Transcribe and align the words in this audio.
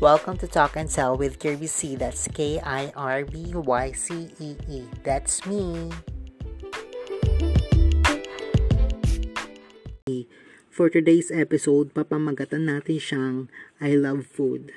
Welcome 0.00 0.40
to 0.40 0.48
Talk 0.48 0.80
and 0.80 0.88
Tell 0.88 1.12
with 1.12 1.36
Kirby 1.36 1.68
C. 1.68 1.92
That's 1.92 2.24
K 2.24 2.56
I 2.64 2.88
R 2.96 3.20
B 3.28 3.52
Y 3.52 3.92
C 3.92 4.32
E 4.40 4.56
E. 4.64 4.88
That's 5.04 5.44
me. 5.44 5.92
For 10.72 10.88
today's 10.88 11.28
episode, 11.28 11.92
papamagatan 11.92 12.64
natin 12.72 12.96
siyang 12.96 13.36
I 13.76 13.92
love 13.92 14.24
food. 14.24 14.72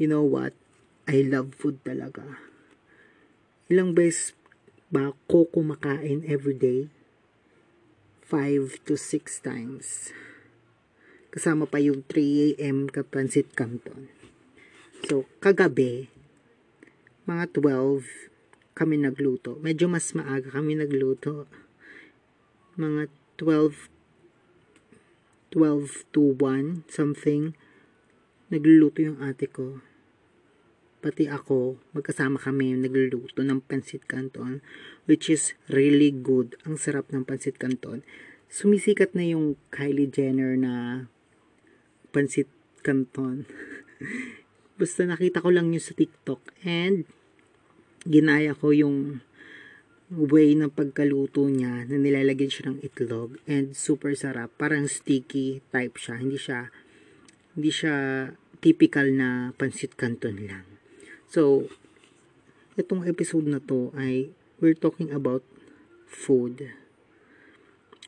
You 0.00 0.08
know 0.08 0.24
what? 0.24 0.56
I 1.04 1.20
love 1.28 1.52
food 1.52 1.84
talaga. 1.84 2.40
Ilang 3.68 3.92
beses 3.92 4.32
ba 4.88 5.12
ako 5.12 5.52
kumakain 5.52 6.24
everyday? 6.24 6.88
5 8.24 8.88
to 8.88 8.96
6 8.96 9.20
times. 9.44 10.16
Kasama 11.32 11.64
pa 11.64 11.80
yung 11.80 12.04
3 12.04 12.60
a.m. 12.60 12.92
kapansit 12.92 13.56
canton. 13.56 14.12
So, 15.08 15.24
kagabi, 15.40 16.12
mga 17.24 17.56
12 17.56 18.04
kami 18.76 19.00
nagluto. 19.00 19.56
Medyo 19.64 19.88
mas 19.88 20.12
maaga 20.12 20.52
kami 20.52 20.76
nagluto. 20.76 21.48
Mga 22.76 23.08
12 23.40 23.88
12 25.52 26.08
to 26.16 26.32
1 26.40 26.88
something 26.88 27.52
nagluluto 28.48 29.04
yung 29.04 29.20
ate 29.20 29.52
ko 29.52 29.84
pati 31.04 31.28
ako 31.28 31.76
magkasama 31.92 32.40
kami 32.40 32.72
nagluluto 32.72 33.44
ng 33.44 33.60
pansit 33.60 34.08
canton 34.08 34.64
which 35.04 35.28
is 35.28 35.52
really 35.68 36.08
good 36.08 36.56
ang 36.64 36.80
sarap 36.80 37.12
ng 37.12 37.28
pansit 37.28 37.60
canton 37.60 38.00
sumisikat 38.48 39.12
na 39.12 39.28
yung 39.28 39.60
Kylie 39.68 40.08
Jenner 40.08 40.56
na 40.56 41.04
pansit 42.12 42.46
canton 42.84 43.48
basta 44.80 45.08
nakita 45.08 45.40
ko 45.40 45.48
lang 45.48 45.72
yun 45.72 45.82
sa 45.82 45.96
TikTok 45.96 46.52
and 46.62 47.08
ginaya 48.06 48.52
ko 48.52 48.74
yung 48.74 49.22
way 50.12 50.52
ng 50.52 50.68
pagkaluto 50.68 51.48
niya 51.48 51.88
na 51.88 51.96
nilalagyan 51.96 52.52
siya 52.52 52.68
ng 52.68 52.84
itlog 52.84 53.40
and 53.48 53.72
super 53.72 54.12
sarap. 54.12 54.52
Parang 54.60 54.84
sticky 54.84 55.64
type 55.72 55.96
siya. 55.96 56.20
Hindi 56.20 56.36
siya 56.36 56.68
hindi 57.56 57.70
siya 57.72 57.94
typical 58.60 59.08
na 59.16 59.56
pansit 59.56 59.96
canton 59.96 60.44
lang. 60.44 60.68
So, 61.32 61.72
itong 62.76 63.08
episode 63.08 63.48
na 63.48 63.60
to 63.64 63.88
ay 63.96 64.36
we're 64.60 64.76
talking 64.76 65.08
about 65.08 65.40
food. 66.04 66.68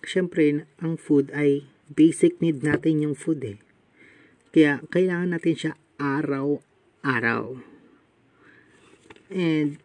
Siyempre, 0.04 0.68
ang 0.84 1.00
food 1.00 1.32
ay 1.32 1.64
basic 1.88 2.36
need 2.44 2.60
natin 2.60 3.00
yung 3.00 3.16
food 3.16 3.40
eh. 3.40 3.58
Kaya, 4.54 4.86
kailangan 4.86 5.34
natin 5.34 5.54
siya 5.58 5.72
araw-araw. 5.98 7.58
And, 9.34 9.82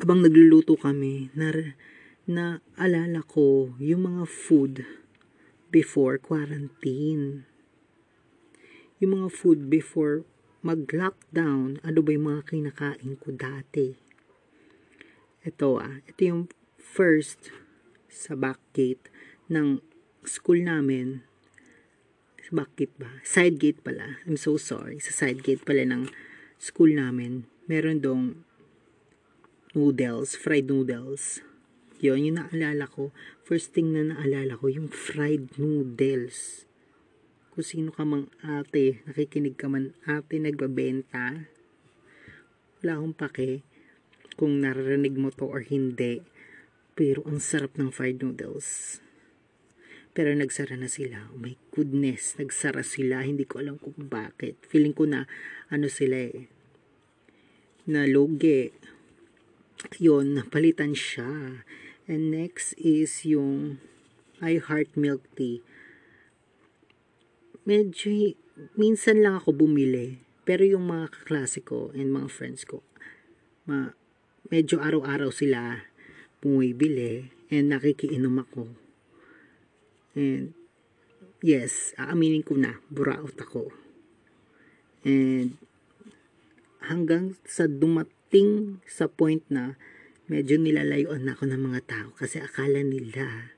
habang 0.00 0.24
nagluluto 0.24 0.80
kami, 0.80 1.28
na, 1.36 1.76
na 2.24 2.64
alala 2.80 3.20
ko 3.28 3.76
yung 3.76 4.08
mga 4.08 4.24
food 4.24 4.80
before 5.68 6.16
quarantine. 6.16 7.44
Yung 8.96 9.20
mga 9.20 9.28
food 9.28 9.68
before 9.68 10.24
mag-lockdown, 10.64 11.76
ano 11.84 11.98
ba 12.00 12.10
yung 12.16 12.32
mga 12.32 12.48
kinakain 12.48 13.20
ko 13.20 13.28
dati. 13.36 13.92
Ito 15.44 15.84
ah, 15.84 16.00
ito 16.08 16.20
yung 16.24 16.48
first 16.80 17.52
sa 18.08 18.32
back 18.32 18.56
gate 18.72 19.12
ng 19.52 19.84
school 20.24 20.64
namin. 20.64 21.28
Sa 22.46 22.62
back 22.62 22.78
gate 22.78 22.94
ba? 22.94 23.10
Side 23.26 23.58
gate 23.58 23.82
pala. 23.82 24.22
I'm 24.22 24.38
so 24.38 24.54
sorry. 24.54 25.02
Sa 25.02 25.10
side 25.10 25.42
gate 25.42 25.66
pala 25.66 25.82
ng 25.82 26.06
school 26.62 26.94
namin. 26.94 27.42
Meron 27.66 27.98
dong 27.98 28.46
noodles, 29.74 30.38
fried 30.38 30.70
noodles. 30.70 31.42
Yun, 31.98 32.22
yung 32.22 32.38
naalala 32.38 32.86
ko. 32.86 33.10
First 33.42 33.74
thing 33.74 33.90
na 33.98 34.14
naalala 34.14 34.54
ko, 34.54 34.70
yung 34.70 34.86
fried 34.86 35.58
noodles. 35.58 36.70
Kung 37.50 37.66
sino 37.66 37.90
ka 37.90 38.06
mang 38.06 38.30
ate, 38.46 39.02
nakikinig 39.10 39.58
ka 39.58 39.66
man 39.66 39.98
ate 40.06 40.38
nagbabenta, 40.38 41.50
wala 42.78 42.92
akong 42.94 43.16
pake 43.26 43.66
kung 44.38 44.62
naririnig 44.62 45.18
mo 45.18 45.34
to 45.34 45.50
or 45.50 45.66
hindi. 45.66 46.22
Pero 46.94 47.26
ang 47.26 47.42
sarap 47.42 47.74
ng 47.74 47.90
fried 47.90 48.22
noodles. 48.22 49.02
Pero 50.16 50.32
nagsara 50.32 50.80
na 50.80 50.88
sila. 50.88 51.28
Oh 51.28 51.36
my 51.36 51.52
goodness, 51.76 52.40
nagsara 52.40 52.80
sila. 52.80 53.20
Hindi 53.20 53.44
ko 53.44 53.60
alam 53.60 53.76
kung 53.76 54.08
bakit. 54.08 54.56
Feeling 54.64 54.96
ko 54.96 55.04
na 55.04 55.28
ano 55.68 55.92
sila 55.92 56.32
eh. 56.32 56.48
Na 57.84 58.08
loge 58.08 58.72
yun, 60.00 60.40
napalitan 60.40 60.96
siya. 60.96 61.62
And 62.06 62.32
next 62.32 62.72
is 62.80 63.26
yung 63.26 63.82
I 64.40 64.56
Heart 64.56 64.96
Milk 64.96 65.26
Tea. 65.36 65.60
Medyo, 67.66 68.38
minsan 68.78 69.20
lang 69.20 69.42
ako 69.42 69.66
bumili. 69.66 70.22
Pero 70.46 70.62
yung 70.62 70.86
mga 70.86 71.10
kaklase 71.10 71.60
and 71.98 72.14
mga 72.14 72.30
friends 72.30 72.62
ko, 72.62 72.86
ma, 73.66 73.90
medyo 74.46 74.78
araw-araw 74.78 75.34
sila 75.34 75.90
bumibili 76.38 77.34
and 77.50 77.74
nakikiinom 77.74 78.38
ako. 78.46 78.85
And, 80.16 80.56
yes, 81.44 81.92
aaminin 82.00 82.42
ko 82.42 82.56
na, 82.56 82.80
buraot 82.88 83.36
ako. 83.36 83.70
And, 85.04 85.60
hanggang 86.80 87.36
sa 87.44 87.68
dumat 87.68 88.08
dumating 88.26 88.82
sa 88.90 89.06
point 89.06 89.46
na 89.46 89.78
medyo 90.26 90.58
nilalayuan 90.58 91.22
na 91.22 91.38
ako 91.38 91.46
ng 91.46 91.62
mga 91.62 91.80
tao 91.86 92.08
kasi 92.18 92.42
akala 92.42 92.82
nila 92.82 93.54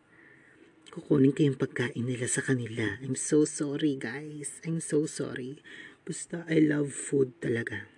kukunin 0.92 1.32
ko 1.32 1.48
yung 1.48 1.56
pagkain 1.56 2.04
nila 2.04 2.28
sa 2.28 2.44
kanila. 2.44 3.00
I'm 3.00 3.16
so 3.16 3.48
sorry 3.48 3.96
guys. 3.96 4.60
I'm 4.68 4.84
so 4.84 5.08
sorry. 5.08 5.64
Basta 6.04 6.44
I 6.52 6.60
love 6.60 6.92
food 6.92 7.32
talaga. 7.40 7.88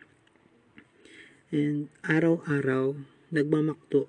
And 1.51 1.91
araw-araw 2.07 2.95
nagmamakto 3.35 4.07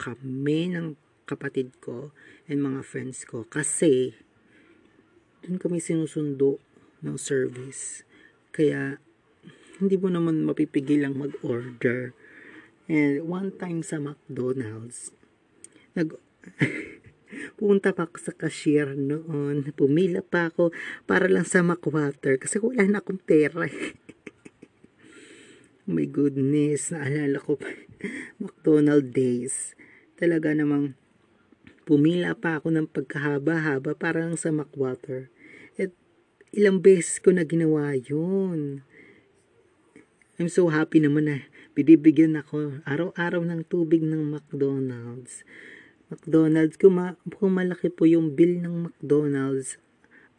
kami 0.00 0.72
ng 0.72 0.96
kapatid 1.28 1.76
ko 1.84 2.16
and 2.48 2.64
mga 2.64 2.80
friends 2.82 3.28
ko 3.28 3.44
kasi 3.44 4.16
dun 5.44 5.60
kami 5.60 5.78
sinusundo 5.78 6.58
ng 7.04 7.16
service. 7.20 8.02
Kaya 8.50 8.98
hindi 9.78 9.94
mo 9.94 10.10
naman 10.10 10.42
mapipigil 10.42 11.06
lang 11.06 11.14
mag-order. 11.14 12.16
And 12.90 13.22
one 13.28 13.54
time 13.54 13.86
sa 13.86 14.02
McDonald's, 14.02 15.14
nag 15.94 16.16
pumunta 17.60 17.92
pa 17.92 18.08
ako 18.08 18.16
sa 18.18 18.32
cashier 18.34 18.96
noon. 18.96 19.70
Pumila 19.76 20.24
pa 20.24 20.48
ako 20.50 20.72
para 21.04 21.28
lang 21.28 21.44
sa 21.44 21.60
McWater 21.60 22.40
kasi 22.40 22.58
wala 22.58 22.88
na 22.88 22.98
akong 23.04 23.20
pera. 23.20 23.68
oh 23.68 23.72
my 25.94 26.08
goodness, 26.08 26.90
naalala 26.90 27.38
ko 27.38 27.60
pa 27.60 27.68
McDonald 28.42 29.12
days. 29.12 29.76
Talaga 30.18 30.56
namang 30.56 30.98
pumila 31.88 32.36
pa 32.36 32.60
ako 32.60 32.68
ng 32.68 32.86
pagkahaba-haba 32.92 33.96
para 33.96 34.20
lang 34.20 34.36
sa 34.36 34.52
McWater. 34.52 35.32
At 35.80 35.96
ilang 36.52 36.84
beses 36.84 37.16
ko 37.16 37.32
na 37.32 37.48
ginawa 37.48 37.96
yun. 37.96 38.84
I'm 40.36 40.52
so 40.52 40.68
happy 40.68 41.00
naman 41.00 41.32
na 41.32 41.36
bibigyan 41.72 42.36
ako 42.36 42.84
araw-araw 42.84 43.40
ng 43.40 43.64
tubig 43.72 44.04
ng 44.04 44.20
McDonald's. 44.20 45.48
McDonald's, 46.12 46.76
kung, 46.76 47.00
ma- 47.00 47.16
kung 47.40 47.56
malaki 47.56 47.88
po 47.88 48.04
yung 48.04 48.36
bill 48.36 48.60
ng 48.60 48.92
McDonald's, 48.92 49.80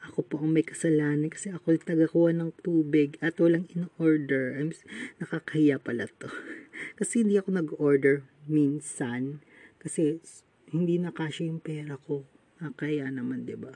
ako 0.05 0.23
po 0.23 0.35
ang 0.39 0.53
may 0.53 0.63
kasalanan 0.63 1.27
kasi 1.27 1.51
ako 1.51 1.75
nagakuha 1.75 2.31
ng 2.31 2.55
tubig 2.63 3.19
at 3.19 3.35
walang 3.41 3.67
in-order. 3.73 4.55
I'm, 4.55 4.71
nakakahiya 5.19 5.81
pala 5.81 6.07
to. 6.21 6.29
kasi 7.01 7.25
hindi 7.25 7.41
ako 7.41 7.49
nag-order 7.57 8.23
minsan 8.47 9.43
kasi 9.81 10.21
hindi 10.69 11.01
na 11.01 11.13
kasi 11.13 11.49
yung 11.49 11.61
pera 11.61 11.97
ko. 11.97 12.25
Nakaya 12.61 13.09
naman, 13.09 13.45
'di 13.45 13.57
ba? 13.57 13.73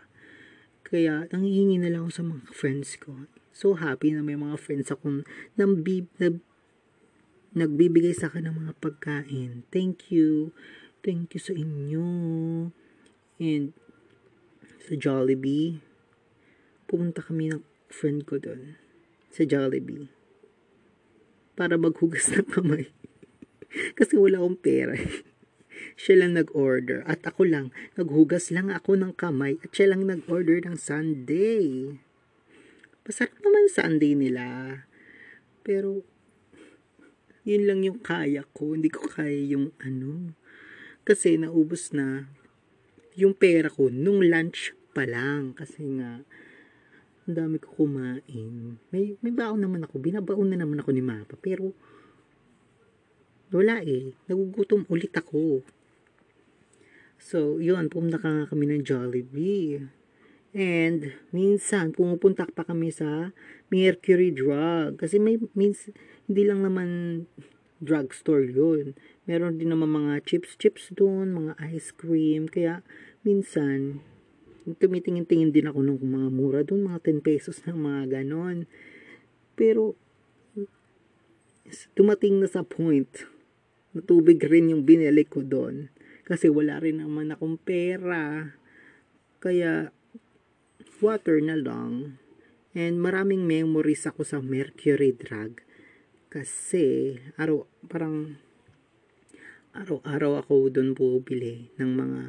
Kaya 0.84 1.25
nangihingi 1.31 1.81
na 1.81 1.90
lang 1.90 2.06
ako 2.06 2.12
sa 2.13 2.24
mga 2.25 2.44
friends 2.54 2.98
ko 3.01 3.25
so 3.54 3.78
happy 3.78 4.12
na 4.12 4.25
may 4.25 4.34
mga 4.34 4.57
friends 4.57 4.90
akong 4.90 5.22
nambib, 5.54 6.10
nab, 6.18 6.42
nagbibigay 7.54 8.18
sa 8.18 8.28
akin 8.28 8.50
ng 8.50 8.66
mga 8.66 8.74
pagkain. 8.81 9.62
Thank 9.69 10.10
you. 10.10 10.51
Thank 11.06 11.38
you 11.38 11.42
sa 11.42 11.54
inyo. 11.54 12.06
And 13.38 13.78
sa 14.84 14.98
Jollibee, 14.98 15.80
pumunta 16.89 17.22
kami 17.22 17.54
ng 17.54 17.62
friend 17.94 18.25
ko 18.25 18.42
doon. 18.42 18.81
Sa 19.30 19.46
Jollibee. 19.46 20.10
Para 21.54 21.78
maghugas 21.78 22.34
ng 22.34 22.50
kamay. 22.50 22.89
Kasi 23.98 24.18
wala 24.18 24.42
akong 24.42 24.57
pera. 24.57 24.98
Siya 25.96 26.25
lang 26.25 26.38
nag-order. 26.38 27.06
At 27.06 27.25
ako 27.25 27.48
lang, 27.48 27.66
naghugas 27.96 28.50
lang 28.50 28.74
ako 28.74 28.98
ng 28.98 29.14
kamay. 29.14 29.58
At 29.62 29.72
siya 29.74 29.94
lang 29.94 30.08
nag-order 30.10 30.62
ng 30.64 30.78
Sunday. 30.78 31.98
Masarap 33.04 33.36
naman 33.44 33.68
Sunday 33.68 34.14
nila. 34.16 34.46
Pero, 35.64 36.08
yun 37.44 37.68
lang 37.68 37.84
yung 37.84 38.00
kaya 38.00 38.48
ko. 38.56 38.75
Hindi 38.75 38.88
ko 38.88 39.08
kaya 39.12 39.36
yung 39.36 39.75
ano. 39.84 40.36
Kasi 41.04 41.36
naubos 41.36 41.92
na 41.92 42.31
yung 43.20 43.36
pera 43.36 43.68
ko 43.68 43.92
nung 43.92 44.24
lunch 44.24 44.72
pa 44.96 45.04
lang. 45.04 45.52
Kasi 45.52 45.84
nga, 46.00 46.24
ang 47.24 47.36
dami 47.36 47.60
ko 47.60 47.84
kumain. 47.84 48.80
May, 48.92 49.20
may 49.20 49.34
baon 49.36 49.64
naman 49.64 49.84
ako. 49.84 50.00
Binabaon 50.00 50.52
na 50.52 50.60
naman 50.64 50.80
ako 50.80 50.90
ni 50.96 51.04
Mapa. 51.04 51.36
Pero, 51.40 51.75
wala 53.54 53.86
eh. 53.86 54.12
Nagugutom 54.28 54.90
ulit 54.90 55.14
ako. 55.14 55.62
So, 57.22 57.64
yun. 57.64 57.88
Pumunta 57.88 58.20
ka 58.20 58.28
nga 58.28 58.46
kami 58.52 58.68
ng 58.68 58.82
Jollibee. 58.84 59.80
And, 60.54 61.16
minsan, 61.34 61.96
pumupunta 61.96 62.46
pa 62.46 62.62
kami 62.68 62.94
sa 62.94 63.32
Mercury 63.74 64.30
Drug. 64.30 65.00
Kasi 65.00 65.18
may, 65.18 65.42
means, 65.58 65.90
hindi 66.30 66.44
lang 66.46 66.62
naman 66.62 66.90
drugstore 67.82 68.48
yun. 68.52 68.94
Meron 69.26 69.58
din 69.58 69.72
naman 69.72 69.90
mga 69.90 70.22
chips-chips 70.28 70.94
doon, 70.94 71.34
mga 71.34 71.54
ice 71.74 71.90
cream. 71.96 72.46
Kaya, 72.46 72.86
minsan, 73.26 74.04
tumitingin-tingin 74.68 75.52
din 75.52 75.68
ako 75.68 75.80
ng 75.84 76.00
mga 76.00 76.30
mura 76.30 76.62
doon, 76.62 76.92
mga 76.92 77.00
10 77.02 77.24
pesos 77.24 77.64
ng 77.66 77.80
mga 77.80 78.02
ganon. 78.22 78.70
Pero, 79.58 79.96
dumating 81.98 82.44
na 82.44 82.48
sa 82.48 82.62
point, 82.62 83.10
tubig 84.01 84.42
rin 84.42 84.74
yung 84.74 84.81
binili 84.81 85.22
ko 85.30 85.45
doon. 85.45 85.94
Kasi 86.25 86.50
wala 86.50 86.81
rin 86.81 87.04
naman 87.04 87.30
akong 87.30 87.62
pera. 87.62 88.57
Kaya, 89.38 89.94
water 90.98 91.38
na 91.38 91.54
lang. 91.54 92.18
And 92.74 92.98
maraming 92.98 93.45
memories 93.45 94.10
ako 94.10 94.25
sa 94.25 94.42
Mercury 94.42 95.13
Drug. 95.13 95.62
Kasi, 96.34 97.19
araw, 97.38 97.69
parang, 97.86 98.42
araw-araw 99.78 100.42
ako 100.42 100.74
doon 100.74 100.98
bumili 100.98 101.69
ng 101.78 101.92
mga 101.94 102.22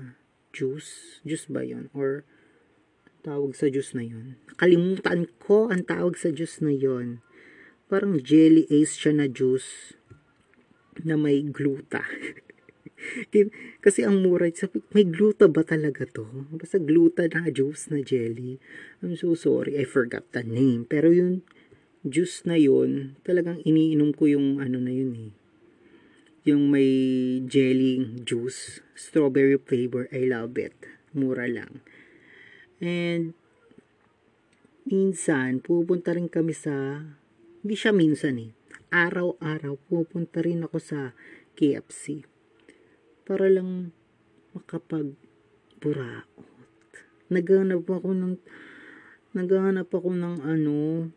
juice. 0.53 1.25
Juice 1.25 1.49
ba 1.49 1.65
yon 1.65 1.89
Or, 1.97 2.29
tawag 3.25 3.57
sa 3.57 3.73
juice 3.73 3.97
na 3.97 4.05
yon 4.05 4.37
Kalimutan 4.61 5.25
ko 5.41 5.73
ang 5.73 5.89
tawag 5.89 6.21
sa 6.21 6.29
juice 6.29 6.61
na 6.61 6.77
yon 6.77 7.25
Parang 7.89 8.21
jelly 8.21 8.69
ace 8.69 9.01
siya 9.01 9.17
na 9.17 9.25
juice 9.25 9.97
na 11.03 11.19
may 11.19 11.43
gluta. 11.43 12.07
Kasi 13.85 14.07
ang 14.07 14.25
mura, 14.25 14.49
sabi, 14.55 14.81
may 14.95 15.05
gluta 15.05 15.51
ba 15.51 15.67
talaga 15.67 16.07
to? 16.09 16.25
Basta 16.55 16.81
gluta 16.81 17.27
na 17.29 17.51
juice 17.51 17.91
na 17.93 18.01
jelly. 18.01 18.57
I'm 19.03 19.19
so 19.19 19.35
sorry, 19.37 19.77
I 19.77 19.85
forgot 19.85 20.25
the 20.33 20.47
name. 20.47 20.89
Pero 20.89 21.13
yung 21.13 21.45
juice 22.05 22.45
na 22.45 22.57
yun, 22.57 23.19
talagang 23.25 23.61
iniinom 23.65 24.13
ko 24.17 24.29
yung 24.29 24.61
ano 24.61 24.79
na 24.81 24.93
yun 24.93 25.13
eh. 25.17 25.33
Yung 26.45 26.69
may 26.69 26.89
jelly 27.49 28.21
juice, 28.21 28.85
strawberry 28.93 29.57
flavor, 29.57 30.09
I 30.13 30.29
love 30.29 30.61
it. 30.61 30.77
Mura 31.17 31.49
lang. 31.49 31.81
And, 32.85 33.33
minsan, 34.85 35.65
pupunta 35.65 36.13
rin 36.13 36.29
kami 36.29 36.53
sa, 36.53 37.01
hindi 37.65 37.75
siya 37.77 37.97
minsan 37.97 38.37
eh, 38.37 38.53
araw-araw 38.95 39.75
pupunta 39.91 40.39
rin 40.39 40.63
ako 40.63 40.79
sa 40.79 41.19
KFC 41.59 42.23
para 43.27 43.51
lang 43.51 43.91
makapag 44.55 45.19
buraot. 45.83 46.31
Naghanap 47.27 47.83
ako 47.91 48.15
ng 48.15 48.39
naghanap 49.35 49.91
ako 49.91 50.15
ng 50.15 50.35
ano 50.47 51.11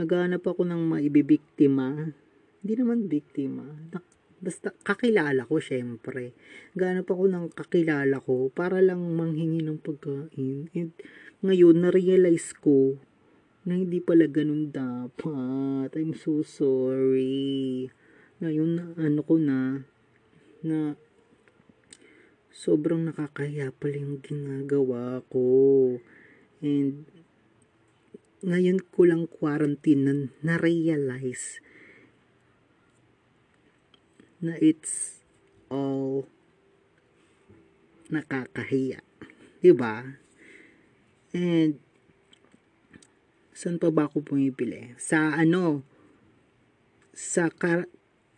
naghanap 0.00 0.48
ako 0.48 0.64
ng 0.64 0.80
maibibiktima. 0.96 1.92
Hindi 2.64 2.72
naman 2.80 3.04
biktima. 3.04 3.92
Basta 4.40 4.72
kakilala 4.72 5.44
ko 5.44 5.60
syempre. 5.60 6.32
Naghanap 6.72 7.04
ako 7.04 7.24
ng 7.28 7.44
kakilala 7.52 8.16
ko 8.24 8.48
para 8.48 8.80
lang 8.80 9.04
manghingi 9.12 9.60
ng 9.60 9.76
pagkain. 9.76 10.72
And 10.72 10.96
ngayon 11.44 11.84
na-realize 11.84 12.56
ko 12.56 12.96
na 13.66 13.74
hindi 13.74 13.98
pala 13.98 14.30
ganun 14.30 14.70
dapat. 14.70 15.90
I'm 15.98 16.14
so 16.14 16.46
sorry. 16.46 17.90
Ngayon 18.38 18.94
ano 18.94 19.20
ko 19.26 19.34
na 19.42 19.82
na 20.62 20.94
sobrang 22.54 23.02
nakakahiya 23.10 23.74
pala 23.74 23.98
yung 23.98 24.22
ginagawa 24.22 25.20
ko. 25.26 25.98
And 26.62 27.10
ngayon 28.46 28.86
ko 28.94 29.02
lang 29.02 29.26
quarantine 29.26 30.02
na 30.06 30.14
na-realize 30.46 31.58
na 34.38 34.54
it's 34.62 35.18
all 35.66 36.30
nakakahiya. 38.06 39.02
Diba? 39.58 40.22
And 41.34 41.82
saan 43.56 43.80
pa 43.80 43.88
ba 43.88 44.04
ako 44.04 44.20
pumipili? 44.20 44.92
Sa 45.00 45.32
ano, 45.32 45.80
sa, 47.16 47.48
kar- 47.48 47.88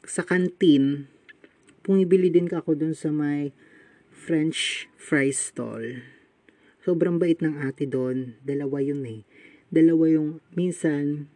sa 0.06 0.22
kantin, 0.22 1.10
Pumibili 1.88 2.28
din 2.28 2.52
ako 2.52 2.76
dun 2.76 2.92
sa 2.92 3.08
may 3.08 3.56
French 4.12 4.92
fries 5.00 5.40
stall. 5.40 6.04
Sobrang 6.84 7.16
bait 7.16 7.40
ng 7.40 7.64
ate 7.64 7.88
doon. 7.88 8.36
Dalawa 8.44 8.84
yun 8.84 9.00
eh. 9.08 9.24
Dalawa 9.72 10.04
yung, 10.12 10.44
minsan, 10.52 11.32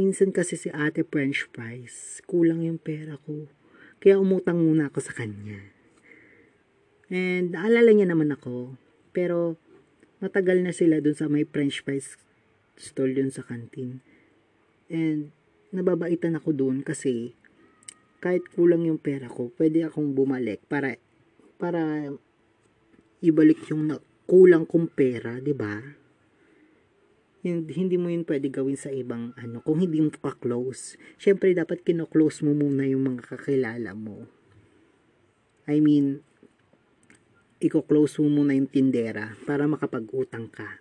minsan 0.00 0.32
kasi 0.32 0.56
si 0.56 0.72
ate 0.72 1.04
French 1.04 1.44
fries. 1.52 2.24
Kulang 2.24 2.64
yung 2.64 2.80
pera 2.80 3.20
ko. 3.20 3.52
Kaya 4.00 4.16
umutang 4.16 4.64
muna 4.64 4.88
ako 4.88 5.04
sa 5.04 5.12
kanya. 5.12 5.60
And, 7.12 7.52
alala 7.52 7.92
niya 7.92 8.16
naman 8.16 8.32
ako. 8.32 8.80
Pero, 9.12 9.60
matagal 10.24 10.64
na 10.64 10.72
sila 10.72 11.04
dun 11.04 11.20
sa 11.20 11.28
may 11.28 11.44
French 11.44 11.84
fries 11.84 12.16
stall 12.76 13.14
yun 13.14 13.30
sa 13.30 13.46
kantin. 13.46 14.02
And, 14.90 15.34
nababaitan 15.74 16.38
ako 16.38 16.54
doon 16.54 16.86
kasi 16.86 17.34
kahit 18.22 18.46
kulang 18.54 18.86
yung 18.86 19.02
pera 19.02 19.26
ko, 19.26 19.50
pwede 19.58 19.84
akong 19.84 20.14
bumalik 20.14 20.62
para 20.70 20.96
para 21.58 22.08
ibalik 23.20 23.68
yung 23.68 23.90
na, 23.90 23.98
kulang 24.24 24.64
kong 24.64 24.88
pera, 24.94 25.42
'di 25.42 25.52
ba? 25.52 25.82
Hindi, 27.44 28.00
mo 28.00 28.08
yun 28.08 28.24
pwede 28.24 28.48
gawin 28.48 28.80
sa 28.80 28.88
ibang 28.88 29.36
ano, 29.36 29.60
kung 29.60 29.76
hindi 29.76 30.00
mo 30.00 30.08
ka-close. 30.08 30.96
Syempre, 31.20 31.52
dapat 31.52 31.84
kino-close 31.84 32.40
mo 32.40 32.56
muna 32.56 32.88
yung 32.88 33.04
mga 33.04 33.36
kakilala 33.36 33.92
mo. 33.92 34.24
I 35.68 35.84
mean, 35.84 36.24
iko-close 37.60 38.24
mo 38.24 38.40
muna 38.40 38.56
yung 38.56 38.72
tindera 38.72 39.36
para 39.44 39.68
makapag-utang 39.68 40.48
ka. 40.48 40.80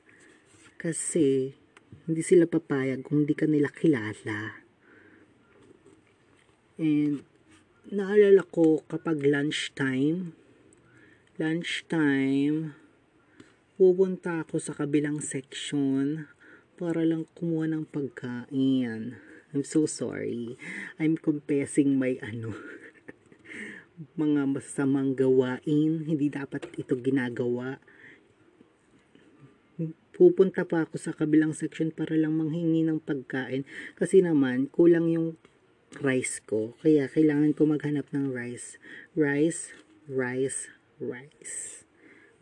Kasi, 0.79 1.51
hindi 2.03 2.19
sila 2.19 2.43
papayag 2.43 3.03
kung 3.07 3.23
hindi 3.23 3.35
ka 3.35 3.47
nila 3.47 3.71
kilala. 3.71 4.59
And, 6.75 7.23
naalala 7.87 8.43
ko 8.49 8.83
kapag 8.89 9.23
lunchtime, 9.23 10.35
lunchtime, 11.39 12.75
pupunta 13.79 14.43
ako 14.43 14.59
sa 14.59 14.75
kabilang 14.75 15.23
section 15.23 16.27
para 16.75 17.07
lang 17.07 17.29
kumuha 17.37 17.71
ng 17.71 17.85
pagkain. 17.87 19.15
I'm 19.53 19.63
so 19.63 19.85
sorry. 19.85 20.57
I'm 20.97 21.15
confessing 21.15 21.95
my 22.01 22.17
ano, 22.25 22.57
mga 24.21 24.49
masamang 24.49 25.13
gawain. 25.13 26.09
Hindi 26.09 26.27
dapat 26.33 26.73
ito 26.73 26.97
ginagawa. 26.97 27.77
Pupunta 30.13 30.61
pa 30.61 30.85
ako 30.85 31.01
sa 31.01 31.11
kabilang 31.11 31.57
section 31.57 31.89
para 31.89 32.13
lang 32.13 32.37
manghingi 32.37 32.85
ng 32.85 33.01
pagkain. 33.01 33.65
Kasi 33.97 34.21
naman, 34.21 34.69
kulang 34.69 35.09
yung 35.09 35.41
rice 36.01 36.41
ko. 36.41 36.73
Kaya 36.81 37.05
kailangan 37.09 37.53
ko 37.53 37.65
maghanap 37.69 38.09
ng 38.13 38.29
rice. 38.33 38.81
Rice, 39.13 39.73
rice, 40.09 40.69
rice. 40.97 41.85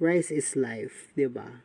Rice 0.02 0.34
is 0.34 0.58
life, 0.58 1.14
'di 1.14 1.30
ba? 1.30 1.62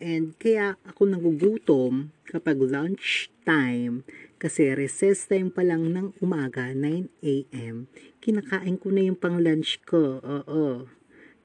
And 0.00 0.32
kaya 0.40 0.80
ako 0.88 1.12
nagugutom 1.12 2.14
kapag 2.24 2.56
lunch 2.56 3.28
time 3.44 4.06
kasi 4.40 4.72
recess 4.72 5.28
time 5.28 5.52
pa 5.52 5.60
lang 5.60 5.92
ng 5.92 6.16
umaga, 6.24 6.72
9 6.72 7.12
a.m. 7.20 7.84
Kinakain 8.24 8.80
ko 8.80 8.88
na 8.88 9.04
yung 9.04 9.18
pang 9.18 9.36
lunch 9.36 9.76
ko. 9.84 10.24
Oo. 10.24 10.88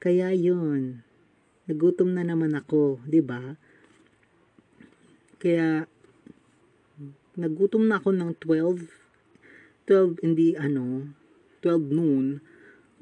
Kaya 0.00 0.32
yun. 0.32 1.05
Nagutom 1.66 2.14
na 2.14 2.22
naman 2.22 2.54
ako, 2.54 3.02
'di 3.06 3.20
ba? 3.22 3.58
Kaya 5.42 5.84
nagutom 7.36 7.84
na 7.86 8.00
ako 8.00 8.10
ng 8.16 8.32
12 8.40 8.88
12 9.86 10.24
hindi 10.24 10.56
ano 10.56 11.12
12 11.60 11.92
noon 11.92 12.26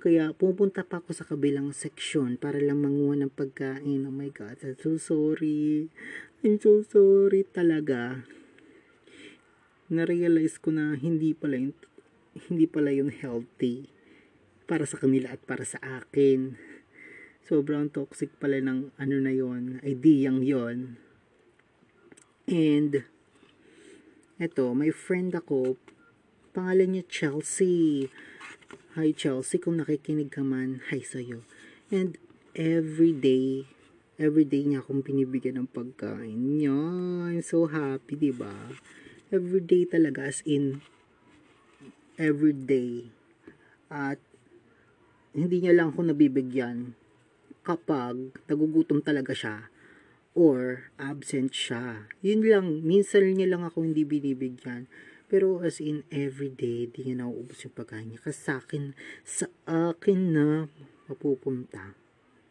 Kaya 0.05 0.37
pupunta 0.37 0.85
pa 0.85 1.01
ako 1.01 1.17
sa 1.17 1.25
kabilang 1.25 1.73
seksyon 1.73 2.37
para 2.37 2.61
lang 2.61 2.85
manguha 2.85 3.17
ng 3.25 3.33
pagkain. 3.33 4.05
Oh 4.05 4.13
my 4.13 4.29
God, 4.29 4.61
I'm 4.61 4.77
so 4.77 5.01
sorry. 5.01 5.89
I'm 6.45 6.61
so 6.61 6.85
sorry 6.85 7.49
talaga. 7.49 8.21
Na-realize 9.89 10.61
ko 10.61 10.77
na 10.77 10.93
hindi 10.93 11.33
pala 11.33 11.57
yun, 11.57 11.73
hindi 12.53 12.69
pala 12.69 12.93
yun 12.93 13.09
healthy 13.09 13.89
para 14.69 14.85
sa 14.85 15.01
kanila 15.01 15.33
at 15.33 15.41
para 15.41 15.65
sa 15.65 15.81
akin. 15.81 16.53
Sobrang 17.45 17.93
toxic 17.93 18.33
pala 18.41 18.57
ng 18.57 18.97
ano 18.97 19.17
na 19.21 19.29
yon, 19.29 19.77
ideyang 19.85 20.41
yon. 20.41 20.97
And, 22.49 23.05
eto, 24.41 24.73
my 24.73 24.89
friend 24.89 25.37
ako, 25.37 25.77
pangalan 26.57 26.97
niya 26.97 27.05
Chelsea. 27.05 28.09
Hi 28.97 29.13
Chelsea, 29.13 29.61
kung 29.61 29.77
nakikinig 29.77 30.33
ka 30.33 30.41
man, 30.41 30.81
hi 30.89 31.05
sa'yo. 31.05 31.45
And 31.93 32.17
every 32.57 33.13
day, 33.13 33.69
every 34.17 34.49
day 34.49 34.65
niya 34.65 34.81
akong 34.81 35.05
binibigyan 35.05 35.61
ng 35.61 35.69
pagkain. 35.69 36.65
Yan, 36.65 37.29
I'm 37.29 37.45
so 37.45 37.69
happy, 37.69 38.17
di 38.17 38.33
ba? 38.33 38.73
Every 39.29 39.61
day 39.61 39.85
talaga, 39.85 40.33
as 40.33 40.41
in, 40.49 40.81
every 42.17 42.57
day. 42.57 43.13
At, 43.93 44.17
hindi 45.37 45.61
niya 45.61 45.77
lang 45.77 45.93
ako 45.93 46.09
nabibigyan 46.09 47.04
kapag 47.65 48.37
nagugutom 48.47 49.01
talaga 49.01 49.33
siya 49.33 49.73
or 50.37 50.91
absent 51.01 51.55
siya. 51.57 52.11
Yun 52.21 52.45
lang, 52.45 52.67
minsan 52.85 53.25
niya 53.25 53.57
lang 53.57 53.65
ako 53.65 53.87
hindi 53.87 54.05
binibigyan. 54.05 54.91
Pero 55.31 55.65
as 55.65 55.81
in 55.81 56.05
everyday, 56.13 56.87
di 56.87 57.01
niya 57.11 57.25
nauubos 57.25 57.65
yung 57.65 57.75
pagkain 57.75 58.13
niya. 58.13 58.21
Kasi 58.21 58.39
sa 58.39 58.55
akin, 58.61 58.93
sa 59.25 59.47
akin 59.65 60.21
na 60.37 60.47
mapupunta. 61.09 61.97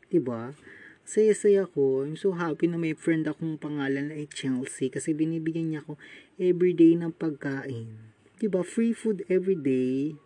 Diba? 0.09 0.57
Saya-saya 1.03 1.67
ko. 1.67 2.07
I'm 2.07 2.15
so 2.15 2.33
happy 2.33 2.71
na 2.71 2.79
may 2.79 2.95
friend 2.95 3.27
akong 3.27 3.59
pangalan 3.59 4.09
ay 4.09 4.25
Chelsea. 4.31 4.89
Kasi 4.89 5.13
binibigyan 5.13 5.69
niya 5.69 5.81
ako 5.85 5.99
everyday 6.39 6.97
ng 6.97 7.13
pagkain. 7.13 8.15
Diba? 8.39 8.65
Free 8.65 8.95
food 8.95 9.21
everyday. 9.27 10.17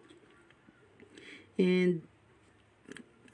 And 1.58 2.06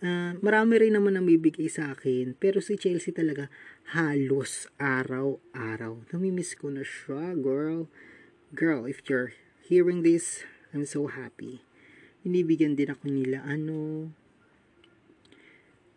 uh, 0.04 0.36
marami 0.44 0.84
rin 0.84 0.94
naman 1.00 1.16
ang 1.16 1.26
bibigay 1.26 1.72
sa 1.72 1.96
akin. 1.96 2.36
Pero 2.36 2.60
si 2.60 2.76
Chelsea 2.76 3.16
talaga 3.16 3.48
halos 3.96 4.68
araw-araw. 4.78 6.12
Namimiss 6.12 6.60
ko 6.60 6.70
na 6.70 6.84
siya, 6.84 7.34
girl. 7.40 7.88
Girl, 8.54 8.86
if 8.86 9.02
you're 9.08 9.34
hearing 9.66 10.04
this, 10.04 10.46
I'm 10.76 10.86
so 10.86 11.08
happy. 11.10 11.64
Binibigyan 12.22 12.78
din 12.78 12.92
ako 12.92 13.10
nila, 13.10 13.42
ano, 13.44 14.12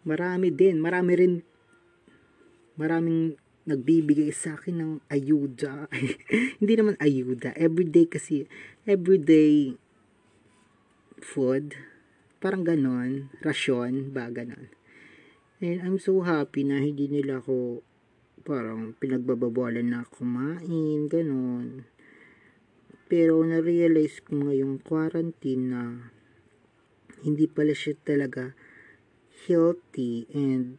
marami 0.02 0.50
din, 0.50 0.82
marami 0.82 1.12
rin, 1.14 1.34
maraming 2.78 3.38
nagbibigay 3.66 4.30
sa 4.30 4.54
akin 4.54 4.76
ng 4.78 4.92
ayuda. 5.10 5.90
Hindi 6.62 6.72
naman 6.78 6.94
ayuda. 7.02 7.52
Everyday 7.58 8.06
kasi, 8.06 8.46
everyday 8.86 9.75
food, 11.18 11.75
parang 12.46 12.62
ganon, 12.62 13.26
rasyon, 13.42 14.14
ba 14.14 14.30
ganon. 14.30 14.70
And 15.58 15.82
I'm 15.82 15.98
so 15.98 16.22
happy 16.22 16.62
na 16.62 16.78
hindi 16.78 17.10
nila 17.10 17.42
ako 17.42 17.82
parang 18.46 18.94
pinagbabawalan 19.02 19.82
na 19.82 20.06
kumain, 20.06 21.10
ganon. 21.10 21.90
Pero 23.10 23.42
na-realize 23.42 24.22
ko 24.22 24.46
ngayong 24.46 24.78
quarantine 24.78 25.74
na 25.74 25.82
hindi 27.26 27.50
pala 27.50 27.74
siya 27.74 27.98
talaga 27.98 28.54
healthy 29.50 30.30
and 30.30 30.78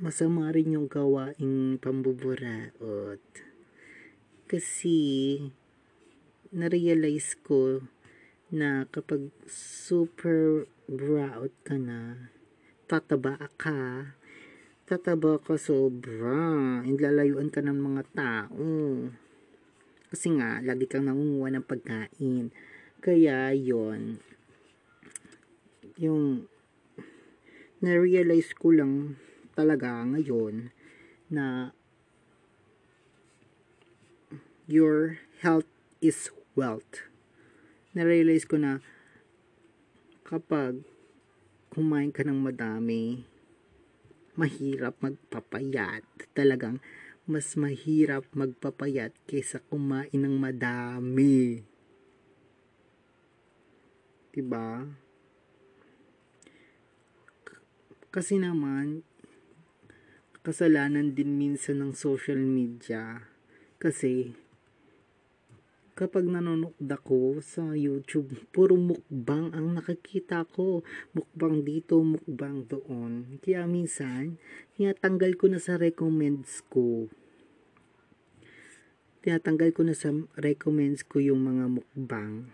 masama 0.00 0.48
rin 0.48 0.80
yung 0.80 0.88
gawaing 0.88 1.76
pambuburaot. 1.76 3.20
Kasi 4.48 4.96
na-realize 6.56 7.36
ko 7.44 7.84
na 8.54 8.86
kapag 8.86 9.34
super 9.50 10.70
buraot 10.86 11.50
ka 11.66 11.74
na, 11.74 12.30
tataba 12.86 13.50
ka, 13.58 14.14
tataba 14.86 15.42
ka 15.42 15.58
sobra, 15.58 16.78
and 16.86 17.02
lalayuan 17.02 17.50
ka 17.50 17.58
ng 17.58 17.74
mga 17.74 18.02
tao. 18.14 18.70
Kasi 20.14 20.38
nga, 20.38 20.62
lagi 20.62 20.86
kang 20.86 21.10
nangunguha 21.10 21.50
ng 21.50 21.66
pagkain. 21.66 22.54
Kaya, 23.02 23.50
yon 23.50 24.22
yung 25.98 26.46
na-realize 27.78 28.54
ko 28.54 28.74
lang 28.74 29.18
talaga 29.54 30.02
ngayon 30.02 30.74
na 31.30 31.70
your 34.66 35.22
health 35.42 35.68
is 36.02 36.30
wealth. 36.58 37.13
Na-realize 37.94 38.42
ko 38.42 38.58
na 38.58 38.82
kapag 40.26 40.82
kumain 41.70 42.10
ka 42.10 42.26
ng 42.26 42.38
madami, 42.42 43.22
mahirap 44.34 44.98
magpapayat. 44.98 46.02
Talagang 46.34 46.82
mas 47.24 47.54
mahirap 47.54 48.26
magpapayat 48.34 49.14
kaysa 49.30 49.62
kumain 49.70 50.12
ng 50.12 50.36
madami. 50.36 51.62
Diba? 54.34 54.90
Kasi 58.10 58.38
naman, 58.38 59.06
kasalanan 60.42 61.16
din 61.16 61.38
minsan 61.38 61.80
ng 61.80 61.96
social 61.96 62.38
media. 62.38 63.26
Kasi, 63.80 64.34
kapag 65.94 66.26
nanonood 66.26 66.74
ako 66.90 67.38
sa 67.38 67.70
YouTube, 67.70 68.34
puro 68.50 68.74
mukbang 68.74 69.54
ang 69.54 69.78
nakikita 69.78 70.42
ko. 70.50 70.82
Mukbang 71.14 71.62
dito, 71.62 72.02
mukbang 72.02 72.66
doon. 72.66 73.38
Kaya 73.38 73.62
minsan, 73.70 74.42
tinatanggal 74.74 75.38
ko 75.38 75.46
na 75.54 75.62
sa 75.62 75.78
recommends 75.78 76.66
ko. 76.66 77.06
Tinatanggal 79.22 79.70
ko 79.70 79.86
na 79.86 79.94
sa 79.94 80.10
recommends 80.34 81.06
ko 81.06 81.22
yung 81.22 81.46
mga 81.46 81.64
mukbang. 81.80 82.50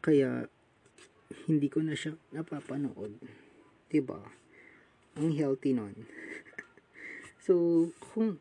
Kaya, 0.00 0.48
hindi 1.44 1.68
ko 1.68 1.84
na 1.84 1.92
siya 1.92 2.16
napapanood. 2.32 3.12
Diba? 3.92 4.24
Ang 5.20 5.36
healthy 5.36 5.76
nun. 5.76 6.08
so, 7.44 7.86
kung 8.00 8.40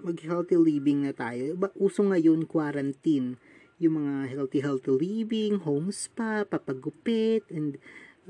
mag-healthy 0.00 0.58
living 0.58 1.06
na 1.06 1.12
tayo. 1.14 1.54
Ba, 1.54 1.70
uso 1.78 2.02
ngayon 2.02 2.48
quarantine. 2.48 3.38
Yung 3.78 4.00
mga 4.02 4.34
healthy-healthy 4.34 4.92
living, 4.94 5.62
home 5.62 5.90
spa, 5.90 6.46
papagupit, 6.46 7.46
and 7.50 7.78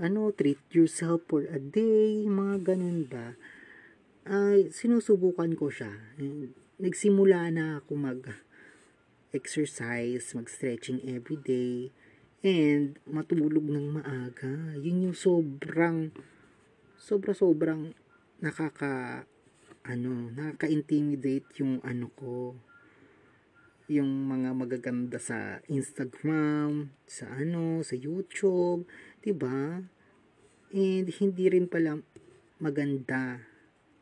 ano, 0.01 0.35
treat 0.35 0.59
yourself 0.75 1.23
for 1.31 1.47
a 1.47 1.61
day, 1.61 2.27
mga 2.27 2.75
ganun 2.75 3.07
ba. 3.07 3.39
Uh, 4.25 4.67
sinusubukan 4.73 5.53
ko 5.55 5.69
siya. 5.69 5.93
Nagsimula 6.81 7.53
na 7.53 7.79
ako 7.85 7.93
mag 7.95 8.21
exercise, 9.35 10.31
mag-stretching 10.33 11.03
every 11.05 11.37
day, 11.43 11.91
and 12.41 13.03
matulog 13.05 13.67
ng 13.67 13.99
maaga. 14.01 14.79
Yun 14.79 15.11
yung 15.11 15.17
sobrang, 15.19 16.15
sobra-sobrang 16.97 17.93
nakaka 18.39 19.27
ano, 19.85 20.33
nakaka-intimidate 20.33 21.61
yung 21.61 21.85
ano 21.85 22.09
ko, 22.17 22.57
yung 23.85 24.09
mga 24.33 24.57
magaganda 24.57 25.21
sa 25.21 25.61
Instagram, 25.69 26.89
sa 27.05 27.29
ano, 27.29 27.85
sa 27.85 27.93
YouTube, 27.93 28.89
'di 29.21 29.33
ba? 29.37 29.85
And 30.73 31.07
hindi 31.21 31.45
rin 31.53 31.69
pala 31.69 32.01
maganda 32.57 33.45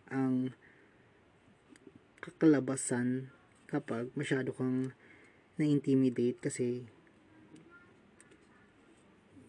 ang 0.07 0.55
kakalabasan 2.23 3.27
kapag 3.67 4.15
masyado 4.15 4.55
kang 4.55 4.95
na-intimidate 5.59 6.39
kasi 6.39 6.87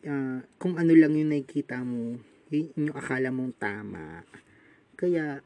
uh, 0.10 0.42
kung 0.58 0.76
ano 0.82 0.92
lang 0.98 1.14
yung 1.14 1.30
nakikita 1.30 1.86
mo, 1.86 2.18
yun 2.50 2.74
yung 2.74 2.98
akala 2.98 3.30
mong 3.30 3.54
tama. 3.62 4.26
Kaya 4.98 5.46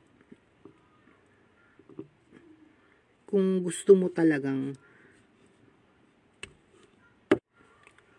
kung 3.27 3.61
gusto 3.61 3.93
mo 3.93 4.07
talagang 4.07 4.79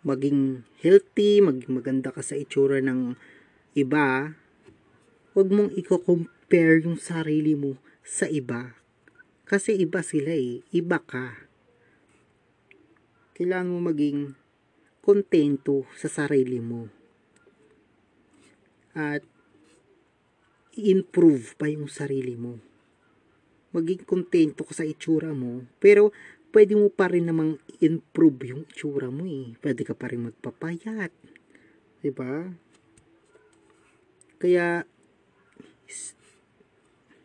maging 0.07 0.63
healthy, 0.85 1.43
maging 1.43 1.73
maganda 1.81 2.13
ka 2.15 2.23
sa 2.23 2.39
itsura 2.39 2.79
ng 2.85 3.17
iba, 3.75 4.37
huwag 5.35 5.49
mong 5.49 5.75
i-compare 5.75 6.85
yung 6.85 7.01
sarili 7.01 7.59
mo 7.59 7.81
sa 8.05 8.31
iba. 8.31 8.79
Kasi 9.49 9.75
iba 9.81 10.05
sila 10.05 10.37
eh, 10.37 10.63
iba 10.71 11.01
ka. 11.01 11.49
Kailangan 13.35 13.73
mo 13.73 13.81
maging 13.89 14.37
kontento 15.01 15.89
sa 15.97 16.13
sarili 16.13 16.61
mo. 16.61 16.93
at 18.99 19.23
i-improve 20.75 21.55
pa 21.55 21.71
yung 21.71 21.87
sarili 21.87 22.35
mo. 22.35 22.59
Maging 23.73 24.03
kontento 24.09 24.65
ka 24.65 24.73
sa 24.73 24.89
itsura 24.89 25.37
mo, 25.37 25.69
pero 25.77 26.11
pwede 26.57 26.73
mo 26.73 26.89
pa 26.89 27.13
rin 27.13 27.29
namang 27.29 27.61
improve 27.85 28.57
yung 28.57 28.63
itsura 28.65 29.13
mo 29.13 29.29
eh. 29.29 29.53
Pwede 29.61 29.85
ka 29.85 29.93
pa 29.93 30.09
rin 30.09 30.25
magpapayat. 30.25 31.13
ba? 32.15 32.49
Kaya 34.39 34.87
s- 35.85 36.17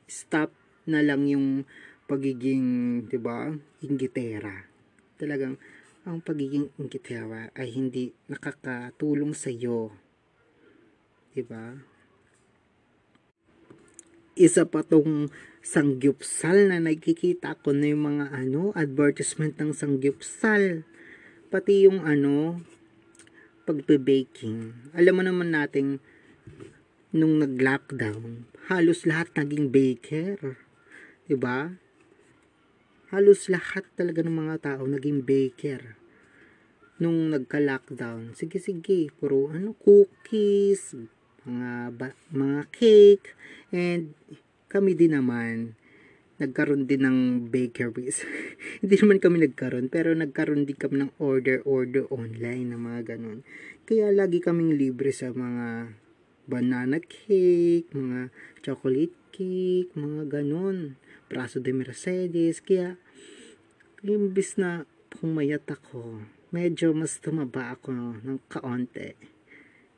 stop 0.09 0.51
na 0.89 1.00
lang 1.05 1.29
yung 1.29 1.63
pagiging, 2.09 2.65
'di 3.07 3.19
ba, 3.21 3.53
inggitera. 3.85 4.67
Talagang 5.15 5.55
ang 6.03 6.19
pagiging 6.19 6.67
inggitera 6.75 7.47
ay 7.55 7.71
hindi 7.71 8.12
nakakatulong 8.27 9.31
sa 9.31 9.47
iyo. 9.47 9.95
'Di 11.31 11.43
ba? 11.47 11.92
Isa 14.33 14.65
pa 14.65 14.81
tong 14.81 15.29
sangyupsal 15.61 16.73
na 16.73 16.81
nakikita 16.81 17.53
ko 17.61 17.69
na 17.69 17.93
yung 17.93 18.09
mga 18.09 18.33
ano, 18.33 18.73
advertisement 18.73 19.53
ng 19.61 19.77
sangyupsal. 19.77 20.81
Pati 21.53 21.85
yung 21.85 22.01
ano, 22.01 22.57
pagbe-baking. 23.69 24.89
Alam 24.97 25.13
mo 25.13 25.21
naman 25.21 25.53
nating 25.53 26.01
nung 27.13 27.37
nag-lockdown, 27.37 28.49
halos 28.73 29.05
lahat 29.05 29.29
naging 29.37 29.69
baker. 29.69 30.57
'Di 31.29 31.37
ba? 31.37 31.77
Halos 33.13 33.45
lahat 33.53 33.85
talaga 33.93 34.25
ng 34.25 34.33
mga 34.33 34.55
tao 34.65 34.89
naging 34.89 35.21
baker. 35.21 35.93
Nung 36.97 37.29
nagka-lockdown, 37.29 38.33
sige 38.33 38.57
sige, 38.57 39.13
puro 39.13 39.53
ano 39.53 39.77
cookies, 39.77 40.97
mga 41.43 41.93
mga 42.31 42.62
cake 42.71 43.35
and 43.73 44.15
kami 44.71 44.97
din 44.97 45.13
naman 45.13 45.77
nagkaroon 46.41 46.89
din 46.89 47.05
ng 47.05 47.19
bakeries. 47.47 48.25
Hindi 48.81 49.00
naman 49.00 49.21
kami 49.21 49.47
nagkaroon, 49.47 49.88
pero 49.88 50.12
nagkaroon 50.12 50.65
din 50.65 50.75
kami 50.75 51.05
ng 51.05 51.12
order-order 51.21 52.09
online 52.09 52.73
na 52.73 52.79
mga 52.79 53.15
ganun. 53.15 53.45
Kaya 53.85 54.09
lagi 54.09 54.43
kaming 54.43 54.75
libre 54.75 55.13
sa 55.13 55.29
mga 55.31 55.93
banana 56.50 57.00
cake, 57.00 57.88
mga 57.95 58.33
chocolate 58.59 59.15
cake, 59.31 59.93
mga 59.95 60.41
ganun. 60.41 61.00
Braso 61.31 61.63
de 61.63 61.71
Mercedes. 61.71 62.59
Kaya, 62.59 63.00
imbis 64.03 64.59
na 64.59 64.83
pumayat 65.13 65.63
ako, 65.69 66.27
medyo 66.51 66.91
mas 66.91 67.21
tumaba 67.23 67.71
ako 67.77 68.19
ng 68.19 68.39
kaonte. 68.51 69.15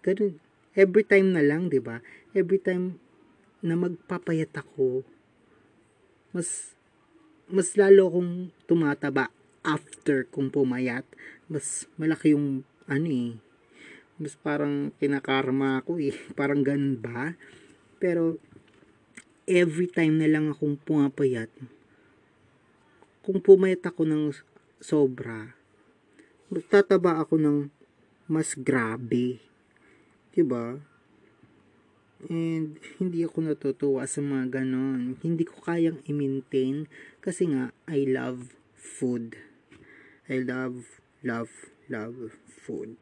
Ganun. 0.06 0.45
Every 0.76 1.08
time 1.08 1.32
na 1.32 1.40
lang, 1.40 1.72
di 1.72 1.80
ba? 1.80 2.04
Every 2.36 2.60
time 2.60 3.00
na 3.64 3.80
magpapayat 3.80 4.52
ako, 4.60 5.08
mas 6.36 6.76
mas 7.48 7.80
lalo 7.80 8.12
akong 8.12 8.52
tumataba 8.68 9.32
after 9.64 10.28
kung 10.28 10.52
pumayat. 10.52 11.08
Mas 11.48 11.88
malaki 11.96 12.36
yung 12.36 12.68
ano 12.92 13.08
eh. 13.08 13.40
Mas 14.20 14.36
parang 14.36 14.92
kinakarma 15.00 15.80
ako 15.80 15.96
eh. 16.04 16.12
Parang 16.40 16.60
ganun 16.60 17.00
ba? 17.00 17.40
Pero 18.04 18.36
every 19.48 19.88
time 19.88 20.20
na 20.20 20.28
lang 20.28 20.52
akong 20.52 20.76
pumapayat, 20.76 21.48
kung 23.24 23.40
pumayat 23.40 23.80
ako 23.88 24.04
ng 24.04 24.24
sobra, 24.84 25.56
tataba 26.68 27.24
ako 27.24 27.40
ng 27.40 27.58
mas 28.28 28.54
grabe. 28.60 29.55
'Di 30.36 30.44
ba? 30.44 30.84
And 32.28 32.76
hindi 33.00 33.24
ako 33.24 33.48
natutuwa 33.48 34.04
sa 34.04 34.20
mga 34.20 34.60
ganon. 34.60 35.16
Hindi 35.24 35.48
ko 35.48 35.64
kayang 35.64 36.04
i-maintain 36.04 36.92
kasi 37.24 37.48
nga 37.56 37.72
I 37.88 38.04
love 38.04 38.52
food. 38.76 39.40
I 40.28 40.44
love, 40.44 41.00
love, 41.24 41.72
love 41.88 42.36
food. 42.50 42.98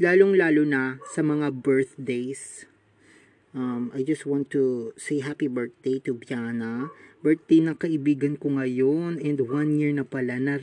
Lalong-lalo 0.00 0.62
na 0.64 1.02
sa 1.12 1.20
mga 1.20 1.52
birthdays. 1.52 2.68
Um, 3.56 3.88
I 3.96 4.04
just 4.04 4.28
want 4.28 4.52
to 4.52 4.92
say 5.00 5.24
happy 5.24 5.48
birthday 5.48 6.00
to 6.04 6.16
Biana. 6.16 6.92
Birthday 7.24 7.64
ng 7.64 7.80
kaibigan 7.80 8.36
ko 8.36 8.52
ngayon 8.60 9.16
and 9.18 9.40
one 9.42 9.80
year 9.80 9.90
na 9.90 10.04
pala 10.04 10.36
na 10.36 10.60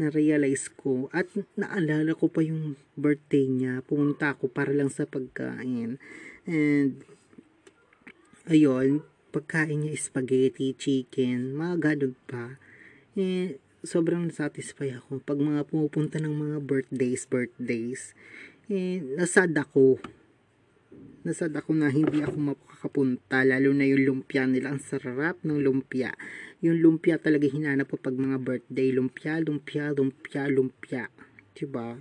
na-realize 0.00 0.72
ko 0.72 1.12
at 1.12 1.28
naalala 1.60 2.16
ko 2.16 2.32
pa 2.32 2.40
yung 2.40 2.80
birthday 2.96 3.44
niya. 3.44 3.84
Pumunta 3.84 4.32
ako 4.32 4.48
para 4.48 4.72
lang 4.72 4.88
sa 4.88 5.04
pagkain. 5.04 6.00
And, 6.48 7.04
ayun, 8.48 9.04
pagkain 9.30 9.84
niya 9.84 10.00
spaghetti, 10.00 10.72
chicken, 10.72 11.52
mga 11.52 11.92
ganun 11.92 12.16
pa. 12.24 12.56
Eh, 13.14 13.60
sobrang 13.84 14.32
satisfy 14.32 14.96
ako. 14.96 15.20
Pag 15.20 15.38
mga 15.44 15.68
pumupunta 15.68 16.16
ng 16.16 16.32
mga 16.32 16.56
birthdays, 16.64 17.28
birthdays, 17.28 18.16
eh, 18.72 19.04
nasad 19.16 19.52
ako. 19.52 20.00
Nasad 21.20 21.52
ako 21.52 21.76
na 21.76 21.92
hindi 21.92 22.24
ako 22.24 22.56
makakapunta, 22.56 23.44
lalo 23.44 23.76
na 23.76 23.84
yung 23.84 24.02
lumpia 24.04 24.48
nila. 24.48 24.72
Ang 24.72 24.80
sarap 24.80 25.40
ng 25.44 25.60
lumpia 25.60 26.16
yung 26.60 26.76
lumpia 26.84 27.16
talaga 27.16 27.48
hinanap 27.48 27.88
ko 27.88 27.96
pag 27.96 28.12
mga 28.12 28.36
birthday. 28.36 28.92
Lumpia, 28.92 29.40
lumpia, 29.40 29.96
lumpia, 29.96 30.44
lumpia. 30.44 31.08
Diba? 31.56 31.96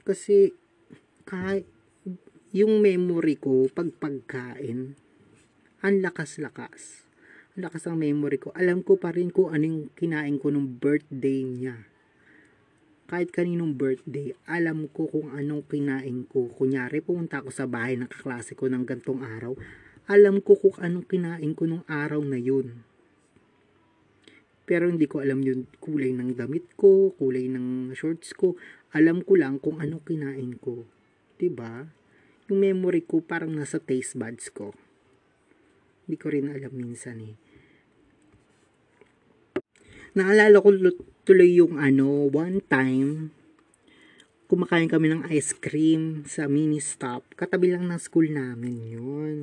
Kasi, 0.00 0.48
kahit, 1.28 1.68
yung 2.56 2.80
memory 2.80 3.36
ko, 3.36 3.68
pag 3.68 3.92
pagkain, 4.00 4.96
ang 5.84 5.96
lakas-lakas. 6.00 7.04
Ang 7.54 7.68
lakas 7.68 7.84
ang 7.84 8.00
memory 8.00 8.40
ko. 8.40 8.48
Alam 8.56 8.80
ko 8.80 8.96
pa 8.96 9.12
rin 9.12 9.28
kung 9.28 9.52
anong 9.52 9.92
kinain 9.92 10.40
ko 10.40 10.48
nung 10.48 10.80
birthday 10.80 11.44
niya. 11.44 11.89
Kahit 13.10 13.34
kaninong 13.34 13.74
birthday, 13.74 14.30
alam 14.46 14.86
ko 14.86 15.10
kung 15.10 15.34
anong 15.34 15.66
kinain 15.66 16.30
ko. 16.30 16.46
Kunyari, 16.46 17.02
pumunta 17.02 17.42
ako 17.42 17.50
sa 17.50 17.66
bahay 17.66 17.98
ng 17.98 18.06
kaklase 18.06 18.54
ko 18.54 18.70
ng 18.70 18.86
gantong 18.86 19.26
araw 19.26 19.58
alam 20.10 20.42
ko 20.42 20.58
kung 20.58 20.74
anong 20.82 21.06
kinain 21.06 21.54
ko 21.54 21.70
nung 21.70 21.86
araw 21.86 22.18
na 22.26 22.34
yun. 22.34 22.82
Pero 24.66 24.90
hindi 24.90 25.06
ko 25.06 25.22
alam 25.22 25.38
yung 25.46 25.70
kulay 25.78 26.10
ng 26.10 26.34
damit 26.34 26.66
ko, 26.74 27.14
kulay 27.14 27.46
ng 27.46 27.94
shorts 27.94 28.34
ko. 28.34 28.58
Alam 28.90 29.22
ko 29.22 29.38
lang 29.38 29.62
kung 29.62 29.78
anong 29.78 30.02
kinain 30.02 30.58
ko. 30.58 30.82
ba? 31.54 31.86
Yung 32.50 32.58
memory 32.58 33.06
ko 33.06 33.22
parang 33.22 33.54
nasa 33.54 33.78
taste 33.78 34.18
buds 34.18 34.50
ko. 34.50 34.74
Hindi 36.10 36.18
ko 36.18 36.26
rin 36.34 36.50
alam 36.50 36.74
minsan 36.74 37.22
eh. 37.22 37.38
Naalala 40.18 40.58
ko 40.58 40.74
tuloy 41.30 41.62
yung 41.62 41.78
ano, 41.78 42.26
one 42.26 42.58
time, 42.58 43.30
kumakain 44.50 44.90
kami 44.90 45.14
ng 45.14 45.30
ice 45.30 45.54
cream 45.54 46.26
sa 46.26 46.50
mini 46.50 46.82
stop. 46.82 47.22
Katabi 47.38 47.70
lang 47.70 47.86
ng 47.86 48.02
school 48.02 48.26
namin 48.26 48.82
yun. 48.90 49.36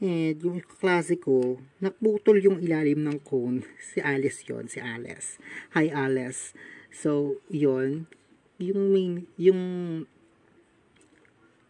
And 0.00 0.40
yung 0.40 0.64
klase 0.64 1.20
ko, 1.20 1.60
nakbutol 1.76 2.40
yung 2.40 2.64
ilalim 2.64 3.04
ng 3.04 3.20
cone. 3.20 3.68
Si 3.92 4.00
Alice 4.00 4.48
yon 4.48 4.72
si 4.72 4.80
Alice. 4.80 5.36
Hi 5.76 5.92
Alice. 5.92 6.56
So, 6.88 7.36
yon 7.52 8.08
yung 8.56 8.80
main, 8.88 9.28
yung 9.36 9.60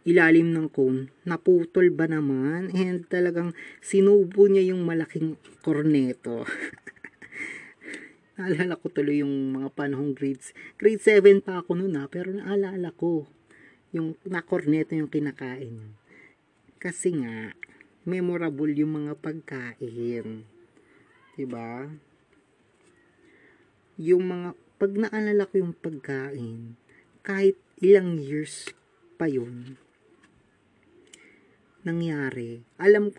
ilalim 0.06 0.54
ng 0.54 0.70
cone, 0.70 1.10
naputol 1.26 1.90
ba 1.90 2.06
naman? 2.06 2.70
And 2.70 3.02
talagang 3.10 3.52
sinubo 3.82 4.46
niya 4.46 4.70
yung 4.70 4.86
malaking 4.86 5.34
korneto. 5.66 6.46
naalala 8.40 8.80
ko 8.80 8.88
tuloy 8.88 9.20
yung 9.20 9.60
mga 9.60 9.68
panahong 9.76 10.16
grades. 10.16 10.56
Grade 10.80 11.04
7 11.04 11.44
pa 11.44 11.60
ako 11.60 11.76
noon 11.76 12.00
ha, 12.00 12.08
pero 12.08 12.32
naalala 12.32 12.88
ko 12.96 13.28
yung 13.92 14.16
nakorneto 14.24 14.96
yung 14.96 15.12
kinakain. 15.12 15.92
Kasi 16.80 17.12
nga, 17.20 17.52
memorable 18.08 18.72
yung 18.72 19.04
mga 19.04 19.12
pagkain. 19.20 20.48
'Di 21.36 21.44
ba? 21.44 21.84
Yung 24.00 24.24
mga 24.24 24.48
pag 24.80 24.92
naalala 24.96 25.44
ko 25.44 25.54
yung 25.60 25.76
pagkain, 25.76 26.80
kahit 27.20 27.60
ilang 27.84 28.16
years 28.16 28.72
pa 29.20 29.28
yun, 29.28 29.76
nangyari, 31.84 32.64
alam 32.80 33.12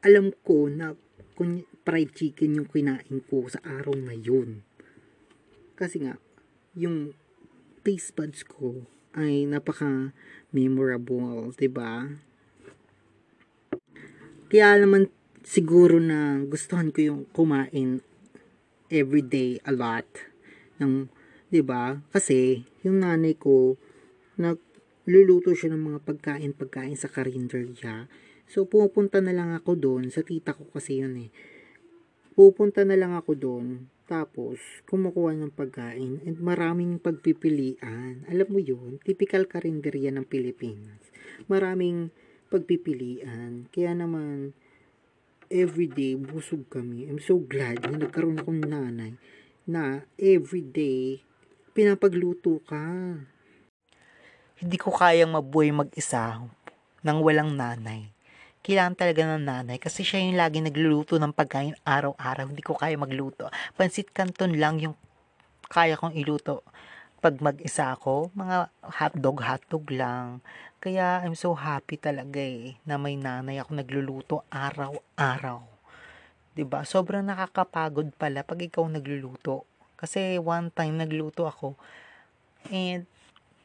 alam 0.00 0.32
ko 0.44 0.72
na 0.72 0.96
kung 1.36 1.64
fried 1.84 2.16
chicken 2.16 2.56
yung 2.56 2.68
kinain 2.68 3.20
ko 3.28 3.44
sa 3.46 3.60
araw 3.60 3.92
na 3.94 4.16
yun. 4.16 4.64
Kasi 5.76 6.02
nga, 6.02 6.16
yung 6.72 7.12
taste 7.84 8.16
buds 8.16 8.42
ko 8.42 8.88
ay 9.14 9.46
napaka 9.46 10.10
memorable, 10.50 11.52
'di 11.54 11.68
ba? 11.70 12.08
Kaya 14.48 14.80
naman 14.80 15.12
siguro 15.44 16.00
na 16.00 16.40
gustuhan 16.48 16.88
ko 16.90 17.00
yung 17.04 17.22
kumain 17.30 18.00
every 18.88 19.20
day 19.20 19.60
a 19.68 19.72
lot 19.74 20.08
ng 20.80 21.12
'di 21.52 21.62
ba? 21.62 22.00
Kasi 22.10 22.64
yung 22.82 23.04
nanay 23.04 23.38
ko, 23.38 23.78
nagluluto 24.40 25.54
siya 25.54 25.70
ng 25.76 25.82
mga 25.94 25.98
pagkain-pagkain 26.02 26.98
sa 26.98 27.06
karinderya. 27.06 28.10
So, 28.50 28.66
pupunta 28.68 29.22
na 29.24 29.32
lang 29.32 29.54
ako 29.54 29.78
doon. 29.78 30.10
Sa 30.12 30.20
tita 30.26 30.52
ko 30.52 30.68
kasi 30.68 31.00
yun 31.00 31.16
eh. 31.16 31.30
Pupunta 32.34 32.82
na 32.82 32.98
lang 32.98 33.14
ako 33.14 33.32
doon. 33.38 33.86
Tapos, 34.10 34.58
kumukuha 34.90 35.38
ng 35.38 35.54
pagkain. 35.54 36.18
And 36.26 36.42
maraming 36.42 36.98
pagpipilian. 36.98 38.26
Alam 38.26 38.48
mo 38.50 38.58
yun, 38.58 38.98
typical 39.06 39.46
karinderya 39.46 40.10
ng 40.10 40.26
Pilipinas. 40.26 40.98
Maraming 41.46 42.10
pagpipilian. 42.50 43.70
Kaya 43.70 43.94
naman, 43.94 44.50
everyday, 45.46 46.18
busog 46.18 46.66
kami. 46.70 47.06
I'm 47.06 47.22
so 47.22 47.38
glad 47.38 47.86
na 47.86 48.02
nagkaroon 48.02 48.42
akong 48.42 48.62
nanay 48.66 49.14
na 49.64 50.04
everyday, 50.20 51.24
pinapagluto 51.72 52.60
ka. 52.68 52.84
Hindi 54.60 54.76
ko 54.78 54.92
kayang 54.94 55.34
mabuhay 55.34 55.74
mag-isa 55.74 56.44
nang 57.02 57.18
walang 57.24 57.56
nanay. 57.56 58.13
Kailangan 58.64 58.96
talaga 58.96 59.28
ng 59.28 59.44
nanay 59.44 59.76
kasi 59.76 60.00
siya 60.08 60.24
yung 60.24 60.40
lagi 60.40 60.64
nagluluto 60.64 61.20
ng 61.20 61.36
pagkain 61.36 61.76
araw-araw. 61.84 62.48
Hindi 62.48 62.64
ko 62.64 62.72
kaya 62.72 62.96
magluto. 62.96 63.52
Pansit 63.76 64.08
canton 64.08 64.56
lang 64.56 64.80
yung 64.80 64.96
kaya 65.68 66.00
kong 66.00 66.16
iluto. 66.16 66.64
Pag 67.20 67.44
mag-isa 67.44 67.92
ako, 67.92 68.32
mga 68.32 68.72
hotdog, 68.80 69.44
hotdog 69.44 69.84
lang. 69.92 70.40
Kaya 70.80 71.20
I'm 71.20 71.36
so 71.36 71.52
happy 71.52 72.00
talaga 72.00 72.40
eh, 72.40 72.80
na 72.88 72.96
may 72.96 73.20
nanay 73.20 73.60
ako 73.60 73.76
nagluluto 73.76 74.48
araw-araw. 74.48 75.60
'Di 76.56 76.64
ba? 76.64 76.88
Sobrang 76.88 77.20
nakakapagod 77.20 78.16
pala 78.16 78.48
pag 78.48 78.64
ikaw 78.64 78.88
nagluluto. 78.88 79.68
Kasi 79.92 80.40
one 80.40 80.72
time 80.72 81.04
nagluto 81.04 81.44
ako 81.44 81.76
and 82.72 83.04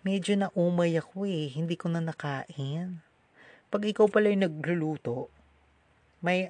medyo 0.04 0.36
naumay 0.36 1.00
ako 1.00 1.24
eh. 1.24 1.56
Hindi 1.56 1.80
ko 1.80 1.88
na 1.88 2.04
nakain 2.04 3.00
pag 3.70 3.86
ikaw 3.86 4.10
pala 4.10 4.34
yung 4.34 4.46
nagluluto, 4.50 5.30
may 6.26 6.50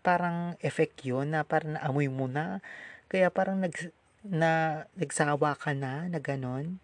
parang 0.00 0.56
effect 0.64 1.04
yun 1.04 1.34
na 1.34 1.44
parang 1.44 1.76
naamoy 1.76 2.06
mo 2.06 2.30
na. 2.30 2.64
Kaya 3.10 3.28
parang 3.28 3.60
nag, 3.60 3.74
na, 4.24 4.84
nagsawa 4.94 5.58
ka 5.58 5.74
na, 5.74 6.06
na 6.06 6.22
ganon. 6.22 6.78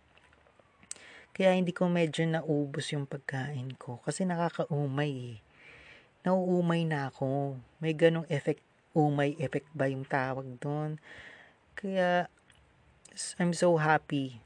Kaya 1.36 1.52
hindi 1.52 1.70
ko 1.70 1.86
medyo 1.86 2.24
naubos 2.24 2.90
yung 2.90 3.06
pagkain 3.06 3.76
ko. 3.76 4.00
Kasi 4.02 4.24
nakakaumay 4.24 5.36
eh. 5.36 5.38
Nauumay 6.26 6.82
na 6.88 7.12
ako. 7.12 7.60
May 7.78 7.94
ganong 7.94 8.26
effect, 8.26 8.64
umay 8.96 9.36
effect 9.38 9.68
ba 9.76 9.86
yung 9.86 10.08
tawag 10.08 10.58
doon. 10.58 10.98
Kaya, 11.76 12.26
I'm 13.36 13.52
so 13.52 13.76
happy 13.76 14.40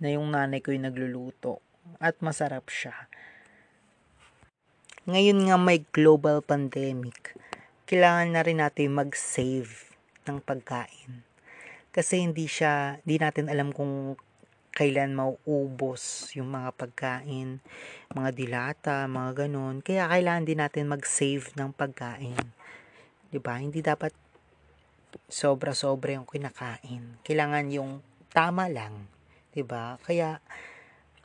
na 0.00 0.16
yung 0.16 0.32
nanay 0.32 0.64
ko 0.64 0.72
yung 0.72 0.88
nagluluto. 0.88 1.60
At 2.00 2.18
masarap 2.24 2.72
siya. 2.72 2.96
Ngayon 5.10 5.50
nga 5.50 5.58
may 5.58 5.82
global 5.90 6.38
pandemic, 6.38 7.34
kailangan 7.90 8.30
na 8.30 8.46
rin 8.46 8.62
natin 8.62 8.94
mag-save 8.94 9.90
ng 10.30 10.38
pagkain. 10.38 11.26
Kasi 11.90 12.22
hindi 12.22 12.46
siya, 12.46 13.02
hindi 13.02 13.18
natin 13.18 13.50
alam 13.50 13.74
kung 13.74 14.14
kailan 14.70 15.18
mauubos 15.18 16.30
yung 16.38 16.54
mga 16.54 16.70
pagkain, 16.78 17.58
mga 18.14 18.30
dilata, 18.30 19.10
mga 19.10 19.50
ganun. 19.50 19.82
Kaya 19.82 20.06
kailangan 20.06 20.46
din 20.46 20.62
natin 20.62 20.86
mag-save 20.86 21.50
ng 21.58 21.74
pagkain. 21.74 22.38
'Di 23.34 23.42
ba? 23.42 23.58
Hindi 23.58 23.82
dapat 23.82 24.14
sobra-sobra 25.26 26.14
yung 26.14 26.30
kinakain. 26.30 27.18
Kailangan 27.26 27.66
yung 27.74 27.98
tama 28.30 28.70
lang, 28.70 29.10
'di 29.50 29.66
ba? 29.66 29.98
Kaya 30.06 30.38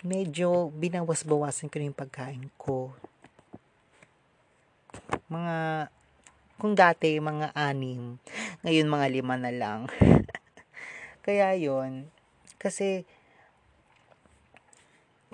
medyo 0.01 0.73
binawas-bawasan 0.73 1.69
ko 1.69 1.77
yung 1.77 1.93
pagkain 1.93 2.49
ko 2.57 2.97
mga 5.27 5.87
kung 6.55 6.71
dati 6.71 7.19
mga 7.19 7.51
anim, 7.51 8.15
ngayon 8.63 8.87
mga 8.87 9.07
lima 9.11 9.35
na 9.35 9.51
lang. 9.51 9.91
Kaya 11.25 11.51
yon 11.57 12.07
kasi 12.55 13.03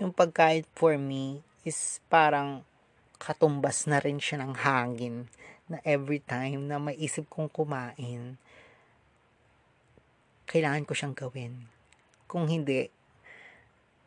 yung 0.02 0.10
pagkain 0.10 0.65
for 0.74 0.97
me 0.97 1.45
is 1.62 2.02
parang 2.10 2.65
katumbas 3.21 3.86
na 3.86 4.02
rin 4.02 4.17
siya 4.17 4.41
ng 4.41 4.58
hangin 4.65 5.30
na 5.69 5.78
every 5.86 6.17
time 6.17 6.65
na 6.65 6.82
maisip 6.82 7.30
kong 7.30 7.47
kumain, 7.54 8.36
kailangan 10.50 10.84
ko 10.89 10.97
siyang 10.97 11.13
gawin. 11.13 11.69
Kung 12.26 12.50
hindi, 12.50 12.89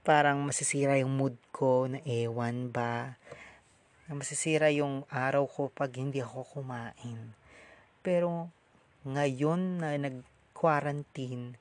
parang 0.02 0.42
masisira 0.44 0.98
yung 0.98 1.14
mood 1.14 1.38
ko 1.54 1.86
na 1.86 2.02
ewan 2.04 2.68
ba 2.68 3.16
na 4.04 4.12
masisira 4.12 4.68
yung 4.68 5.08
araw 5.08 5.48
ko 5.48 5.72
pag 5.72 5.96
hindi 5.96 6.20
ako 6.20 6.60
kumain. 6.60 7.32
Pero 8.04 8.52
ngayon 9.08 9.80
na 9.80 9.96
nag-quarantine, 9.96 11.56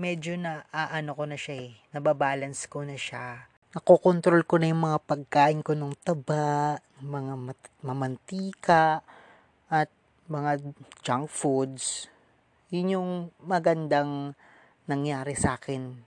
medyo 0.00 0.38
na 0.40 0.64
aano 0.72 1.12
ko 1.12 1.24
na 1.28 1.36
siya 1.36 1.68
eh, 1.68 1.72
nababalance 1.92 2.64
ko 2.70 2.84
na 2.84 2.96
siya. 2.96 3.48
Nakokontrol 3.76 4.48
ko 4.48 4.56
na 4.56 4.72
yung 4.72 4.80
mga 4.88 4.98
pagkain 5.04 5.60
ko 5.60 5.76
ng 5.76 5.92
taba, 6.00 6.80
mga 7.04 7.34
mat- 7.36 7.74
mamantika, 7.84 9.04
at 9.68 9.92
mga 10.24 10.64
junk 11.04 11.28
foods. 11.28 12.08
Yun 12.72 12.96
yung 12.96 13.10
magandang 13.44 14.32
nangyari 14.88 15.36
sa 15.36 15.60
akin 15.60 16.00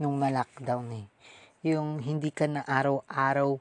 nung 0.00 0.16
na-lockdown 0.16 0.88
eh. 0.96 1.06
Yung 1.60 2.00
hindi 2.00 2.32
ka 2.32 2.48
na 2.48 2.64
araw-araw 2.64 3.60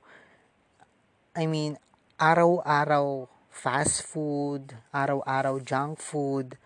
I 1.38 1.46
mean, 1.46 1.78
araw-araw 2.18 3.30
fast 3.54 4.02
food, 4.02 4.74
araw-araw 4.90 5.62
junk 5.62 6.02
food, 6.02 6.58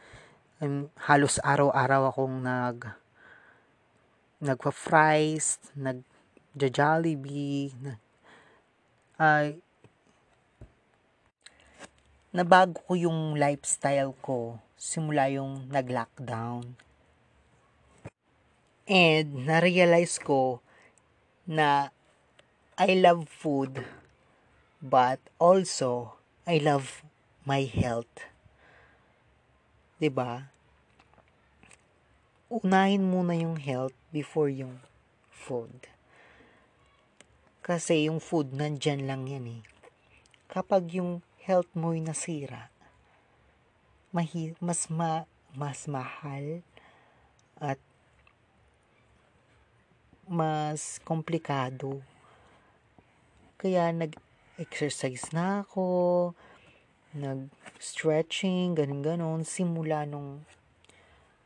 um, 0.63 0.87
halos 1.03 1.35
araw-araw 1.43 2.07
akong 2.07 2.39
nag 2.39 2.95
nagpa-fries, 4.39 5.59
nag 5.75 6.07
Jollibee, 6.55 7.75
na, 7.75 7.99
ay 9.19 9.59
nabago 12.31 12.79
ko 12.87 12.95
yung 12.95 13.35
lifestyle 13.35 14.15
ko 14.23 14.63
simula 14.79 15.27
yung 15.27 15.67
nag-lockdown. 15.67 16.71
And 18.87 19.27
na-realize 19.43 20.23
ko 20.23 20.63
na 21.51 21.91
I 22.79 22.95
love 22.95 23.27
food 23.27 24.02
but 24.83 25.23
also 25.39 26.19
I 26.43 26.59
love 26.59 27.07
my 27.47 27.63
health. 27.63 28.27
'Di 29.95 30.11
ba? 30.11 30.51
Unahin 32.51 33.07
muna 33.07 33.31
yung 33.39 33.55
health 33.55 33.95
before 34.11 34.51
yung 34.51 34.83
food. 35.31 35.87
Kasi 37.63 38.11
yung 38.11 38.19
food 38.19 38.51
nandyan 38.51 39.07
lang 39.07 39.23
yan 39.31 39.47
eh. 39.47 39.61
Kapag 40.51 40.91
yung 40.91 41.23
health 41.39 41.71
mo 41.71 41.95
ay 41.95 42.03
nasira, 42.03 42.67
mahi- 44.11 44.59
mas 44.59 44.91
ma 44.91 45.23
mas 45.55 45.87
mahal 45.87 46.59
at 47.55 47.79
mas 50.27 50.99
komplikado. 51.07 52.03
Kaya 53.55 53.87
nag 53.95 54.19
exercise 54.61 55.33
na 55.33 55.65
ako, 55.65 55.85
nag-stretching, 57.17 58.77
ganun-ganon, 58.77 59.41
simula 59.45 60.05
nung 60.05 60.45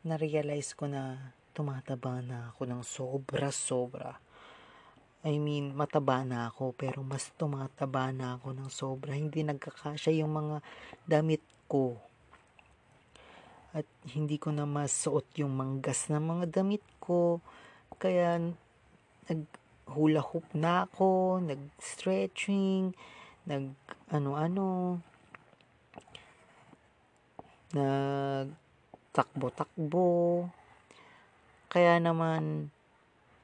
na-realize 0.04 0.76
ko 0.76 0.88
na 0.88 1.32
tumataba 1.56 2.20
na 2.20 2.52
ako 2.52 2.62
ng 2.68 2.82
sobra-sobra. 2.84 4.20
I 5.26 5.36
mean, 5.42 5.74
mataba 5.74 6.22
na 6.22 6.46
ako, 6.48 6.72
pero 6.78 7.02
mas 7.02 7.34
tumataba 7.34 8.14
na 8.14 8.38
ako 8.38 8.54
ng 8.54 8.70
sobra. 8.70 9.18
Hindi 9.18 9.42
nagkakasya 9.42 10.14
yung 10.22 10.30
mga 10.30 10.56
damit 11.02 11.42
ko. 11.66 11.98
At 13.74 13.84
hindi 14.14 14.38
ko 14.38 14.54
na 14.54 14.64
masuot 14.64 15.26
yung 15.42 15.58
manggas 15.58 16.06
na 16.08 16.22
mga 16.22 16.62
damit 16.62 16.84
ko. 17.02 17.42
Kaya, 17.98 18.38
nag, 19.26 19.40
hula 19.92 20.20
hoop 20.20 20.44
na 20.52 20.84
ako, 20.84 21.40
nag-stretching, 21.40 22.92
nag 23.48 23.72
ano-ano, 24.12 25.00
nag 27.72 28.52
takbo-takbo. 29.12 30.46
Kaya 31.72 31.98
naman, 31.98 32.70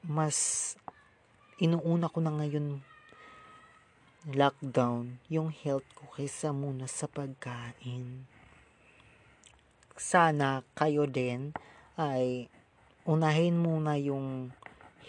mas 0.05 0.73
inuuna 1.59 2.07
ko 2.07 2.23
na 2.23 2.31
ngayon 2.31 2.79
lockdown 4.25 5.21
yung 5.29 5.53
health 5.53 5.85
ko 5.93 6.09
kaysa 6.15 6.49
muna 6.49 6.89
sa 6.89 7.05
pagkain. 7.05 8.25
Sana 9.99 10.65
kayo 10.73 11.05
din 11.05 11.53
ay 11.99 12.49
unahin 13.05 13.59
muna 13.59 13.99
yung 14.01 14.49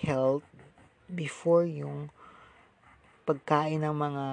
health 0.04 0.44
before 1.10 1.66
yung 1.66 2.10
pagkain 3.26 3.82
ng 3.82 3.96
mga 3.96 4.26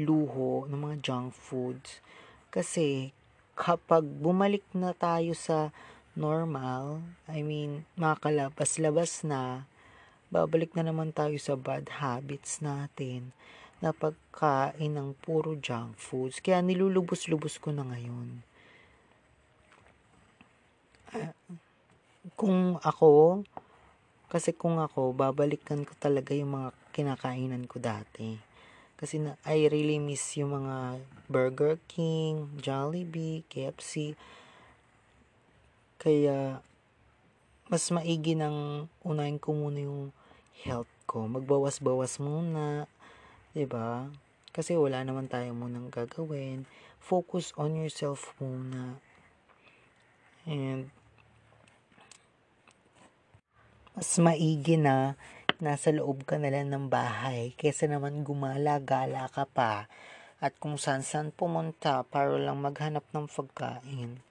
luho, 0.00 0.64
ng 0.68 0.80
mga 0.80 0.96
junk 1.04 1.36
foods. 1.36 2.00
Kasi 2.48 3.12
kapag 3.52 4.02
bumalik 4.02 4.64
na 4.72 4.96
tayo 4.96 5.36
sa 5.36 5.68
normal, 6.16 7.04
I 7.28 7.44
mean, 7.44 7.84
makakalabas-labas 8.00 9.22
na, 9.28 9.68
babalik 10.32 10.72
na 10.72 10.88
naman 10.88 11.12
tayo 11.12 11.36
sa 11.36 11.58
bad 11.58 12.00
habits 12.00 12.64
natin 12.64 13.36
na 13.80 13.92
pagkain 13.92 14.92
ng 14.92 15.16
puro 15.20 15.56
junk 15.56 15.96
foods. 15.96 16.40
Kaya 16.40 16.60
nilulubos-lubos 16.60 17.56
ko 17.60 17.72
na 17.72 17.84
ngayon. 17.84 18.44
Uh, 21.10 21.32
kung 22.36 22.76
ako, 22.84 23.42
kasi 24.30 24.54
kung 24.54 24.78
ako, 24.78 25.10
babalikan 25.10 25.82
ko 25.82 25.90
talaga 25.98 26.30
yung 26.38 26.54
mga 26.54 26.70
kinakainan 26.94 27.66
ko 27.66 27.82
dati. 27.82 28.38
Kasi 28.94 29.18
na, 29.18 29.34
I 29.42 29.66
really 29.66 29.98
miss 29.98 30.38
yung 30.38 30.54
mga 30.54 31.02
Burger 31.26 31.82
King, 31.90 32.46
Jollibee, 32.62 33.42
KFC. 33.50 34.14
Kaya, 35.98 36.62
mas 37.66 37.90
maigi 37.90 38.38
nang 38.38 38.86
unahin 39.02 39.42
ko 39.42 39.50
muna 39.50 39.82
yung 39.82 40.14
health 40.62 40.90
ko. 41.10 41.26
Magbawas-bawas 41.26 42.22
muna. 42.22 42.86
ba? 43.66 44.06
Kasi 44.54 44.78
wala 44.78 45.02
naman 45.02 45.26
tayo 45.26 45.50
munang 45.58 45.90
gagawin. 45.90 46.70
Focus 47.02 47.50
on 47.58 47.74
yourself 47.74 48.30
muna. 48.38 48.94
And 50.46 50.94
mas 54.00 54.16
maigi 54.16 54.80
na 54.80 55.12
nasa 55.60 55.92
loob 55.92 56.24
ka 56.24 56.40
na 56.40 56.48
lang 56.48 56.72
ng 56.72 56.88
bahay 56.88 57.52
kaysa 57.60 57.84
naman 57.84 58.24
gumala-gala 58.24 59.28
ka 59.28 59.44
pa 59.44 59.92
at 60.40 60.56
kung 60.56 60.80
saan-saan 60.80 61.36
pumunta 61.36 62.00
para 62.08 62.32
lang 62.40 62.64
maghanap 62.64 63.04
ng 63.12 63.28
pagkain. 63.28 64.24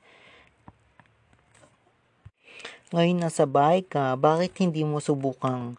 Ngayon 2.89 3.21
nasa 3.21 3.45
bahay 3.45 3.86
ka, 3.86 4.17
bakit 4.17 4.58
hindi 4.58 4.82
mo 4.82 4.97
subukang 4.97 5.77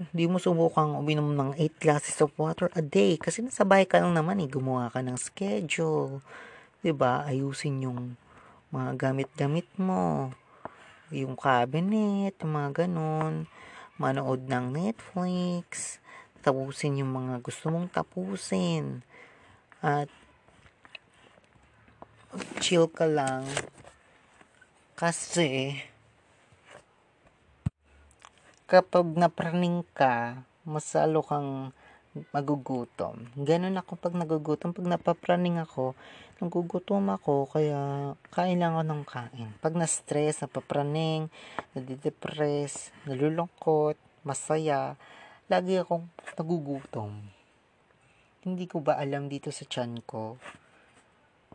hindi 0.00 0.24
mo 0.24 0.40
subukang 0.40 0.96
uminom 0.96 1.36
ng 1.36 1.50
8 1.60 1.84
glasses 1.84 2.16
of 2.24 2.32
water 2.40 2.72
a 2.72 2.80
day 2.80 3.20
kasi 3.20 3.44
nasa 3.44 3.68
bahay 3.68 3.84
ka 3.84 4.00
lang 4.00 4.16
naman 4.16 4.40
eh, 4.40 4.48
gumawa 4.48 4.88
ka 4.88 5.04
ng 5.04 5.20
schedule. 5.20 6.24
'Di 6.80 6.96
ba? 6.96 7.28
Ayusin 7.28 7.84
yung 7.84 8.16
mga 8.72 8.96
gamit-gamit 8.96 9.68
mo. 9.76 10.32
Yung 11.12 11.36
cabinet, 11.36 12.40
yung 12.40 12.56
mga 12.56 12.88
ganun. 12.88 13.44
Manood 14.00 14.48
ng 14.48 14.72
Netflix. 14.72 16.00
Tapusin 16.40 17.04
yung 17.04 17.12
mga 17.12 17.44
gusto 17.44 17.68
mong 17.68 17.92
tapusin. 17.92 19.04
At 19.84 20.08
chill 22.64 22.88
ka 22.88 23.04
lang. 23.04 23.44
Kasi 24.96 25.76
kapag 28.64 29.04
napraning 29.12 29.84
ka, 29.92 30.48
masalo 30.64 31.20
kang 31.20 31.76
magugutom. 32.32 33.28
Ganun 33.36 33.76
ako 33.76 34.00
pag 34.00 34.16
nagugutom. 34.16 34.72
Pag 34.72 34.88
napapraning 34.88 35.60
ako, 35.60 35.92
nagugutom 36.42 37.06
ako, 37.14 37.46
kaya 37.46 38.12
kain 38.34 38.58
lang 38.58 38.74
ako 38.74 38.82
ng 38.82 39.02
kain. 39.06 39.48
Pag 39.62 39.78
na-stress, 39.78 40.42
napapraning, 40.42 41.30
nadidepress, 41.70 42.90
nalulungkot, 43.06 43.94
masaya, 44.26 44.98
lagi 45.46 45.78
akong 45.78 46.10
nagugutom. 46.34 47.30
Hindi 48.42 48.66
ko 48.66 48.82
ba 48.82 48.98
alam 48.98 49.30
dito 49.30 49.54
sa 49.54 49.62
tiyan 49.62 50.02
ko. 50.02 50.34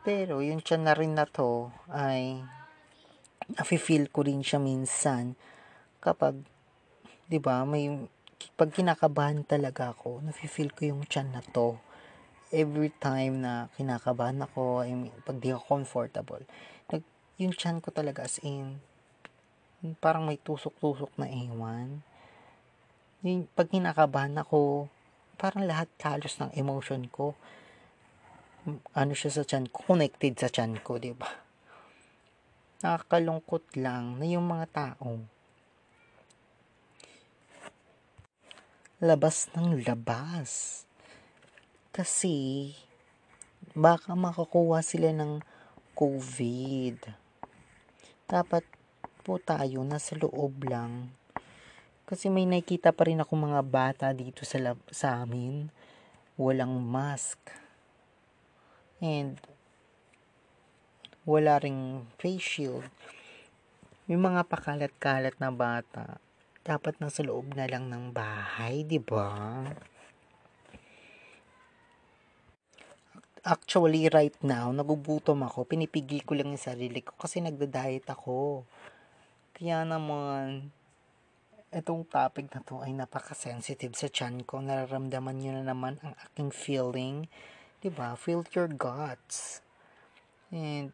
Pero 0.08 0.40
yung 0.40 0.64
tiyan 0.64 0.88
na 0.88 0.96
rin 0.96 1.20
na 1.20 1.28
to 1.28 1.68
ay 1.92 2.40
nafe-feel 3.60 4.08
ko 4.08 4.24
rin 4.24 4.40
siya 4.40 4.60
minsan 4.60 5.36
kapag 6.00 6.40
'di 7.28 7.40
ba? 7.44 7.68
May 7.68 8.08
pag 8.56 8.72
kinakabahan 8.72 9.44
talaga 9.44 9.92
ako, 9.92 10.24
nafe-feel 10.24 10.72
ko 10.72 10.88
yung 10.88 11.04
chan 11.12 11.34
na 11.34 11.44
to. 11.44 11.76
Every 12.48 12.96
time 12.96 13.44
na 13.44 13.68
kinakabahan 13.76 14.40
ako, 14.48 14.88
pag 15.28 15.38
di 15.44 15.52
ako 15.52 15.68
comfortable, 15.68 16.44
nag, 16.88 17.04
yung 17.36 17.52
chan 17.52 17.84
ko 17.84 17.92
talaga 17.92 18.24
as 18.24 18.40
in, 18.40 18.80
parang 20.00 20.24
may 20.24 20.40
tusok-tusok 20.40 21.12
na 21.20 21.28
ewan. 21.28 22.00
Yung, 23.28 23.52
pag 23.52 23.68
kinakabahan 23.68 24.40
ako, 24.40 24.88
parang 25.36 25.68
lahat 25.68 25.92
halos 26.00 26.40
ng 26.40 26.56
emotion 26.56 27.04
ko, 27.12 27.36
ano 28.96 29.12
siya 29.12 29.32
sa 29.32 29.44
chan 29.44 29.68
ko, 29.68 29.84
connected 29.84 30.40
sa 30.40 30.48
chan 30.48 30.72
ko, 30.80 30.96
di 30.96 31.12
ba? 31.12 31.28
Nakakalungkot 32.80 33.76
lang 33.76 34.24
na 34.24 34.26
yung 34.28 34.48
mga 34.48 34.66
tao, 34.72 35.20
labas 39.04 39.52
ng 39.52 39.84
labas. 39.84 40.87
Kasi, 41.98 42.78
baka 43.74 44.14
makakuha 44.14 44.86
sila 44.86 45.10
ng 45.18 45.42
COVID. 45.98 47.10
Dapat 48.30 48.62
po 49.26 49.42
tayo 49.42 49.82
nasa 49.82 50.14
loob 50.14 50.70
lang. 50.70 51.10
Kasi 52.06 52.30
may 52.30 52.46
nakita 52.46 52.94
pa 52.94 53.10
rin 53.10 53.18
ako 53.18 53.34
mga 53.34 53.62
bata 53.66 54.06
dito 54.14 54.46
sa, 54.46 54.62
lab- 54.62 54.86
sa 54.94 55.26
amin. 55.26 55.74
Walang 56.38 56.86
mask. 56.86 57.42
And, 59.02 59.42
wala 61.26 61.58
ring 61.58 62.06
face 62.22 62.46
shield. 62.46 62.86
Yung 64.06 64.22
mga 64.22 64.46
pakalat-kalat 64.46 65.34
na 65.42 65.50
bata, 65.50 66.22
dapat 66.62 67.02
nasa 67.02 67.26
loob 67.26 67.58
na 67.58 67.66
lang 67.66 67.90
ng 67.90 68.14
bahay, 68.14 68.86
di 68.86 69.02
ba? 69.02 69.66
Actually, 73.48 74.12
right 74.12 74.36
now, 74.44 74.76
nagugutom 74.76 75.48
ako. 75.48 75.64
Pinipigil 75.64 76.28
ko 76.28 76.36
lang 76.36 76.52
yung 76.52 76.60
sarili 76.60 77.00
ko 77.00 77.16
kasi 77.16 77.40
nagda-diet 77.40 78.04
ako. 78.12 78.68
Kaya 79.56 79.88
naman, 79.88 80.68
itong 81.72 82.04
topic 82.12 82.52
na 82.52 82.60
to 82.60 82.84
ay 82.84 82.92
napaka-sensitive 82.92 83.96
sa 83.96 84.12
chan 84.12 84.44
ko. 84.44 84.60
Nararamdaman 84.60 85.40
nyo 85.40 85.52
na 85.56 85.64
naman 85.64 85.96
ang 86.04 86.12
aking 86.28 86.52
feeling. 86.52 87.32
Diba? 87.80 88.20
Feel 88.20 88.44
your 88.52 88.68
guts. 88.68 89.64
And 90.52 90.92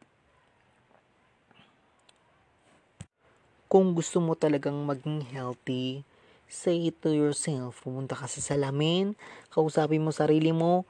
kung 3.65 3.97
gusto 3.97 4.21
mo 4.21 4.37
talagang 4.37 4.77
maging 4.85 5.25
healthy, 5.25 6.05
say 6.45 6.93
it 6.93 7.01
to 7.01 7.17
yourself. 7.17 7.81
Pumunta 7.81 8.13
ka 8.13 8.29
sa 8.29 8.53
salamin, 8.53 9.17
kausapin 9.49 10.05
mo 10.05 10.13
sarili 10.13 10.53
mo, 10.53 10.85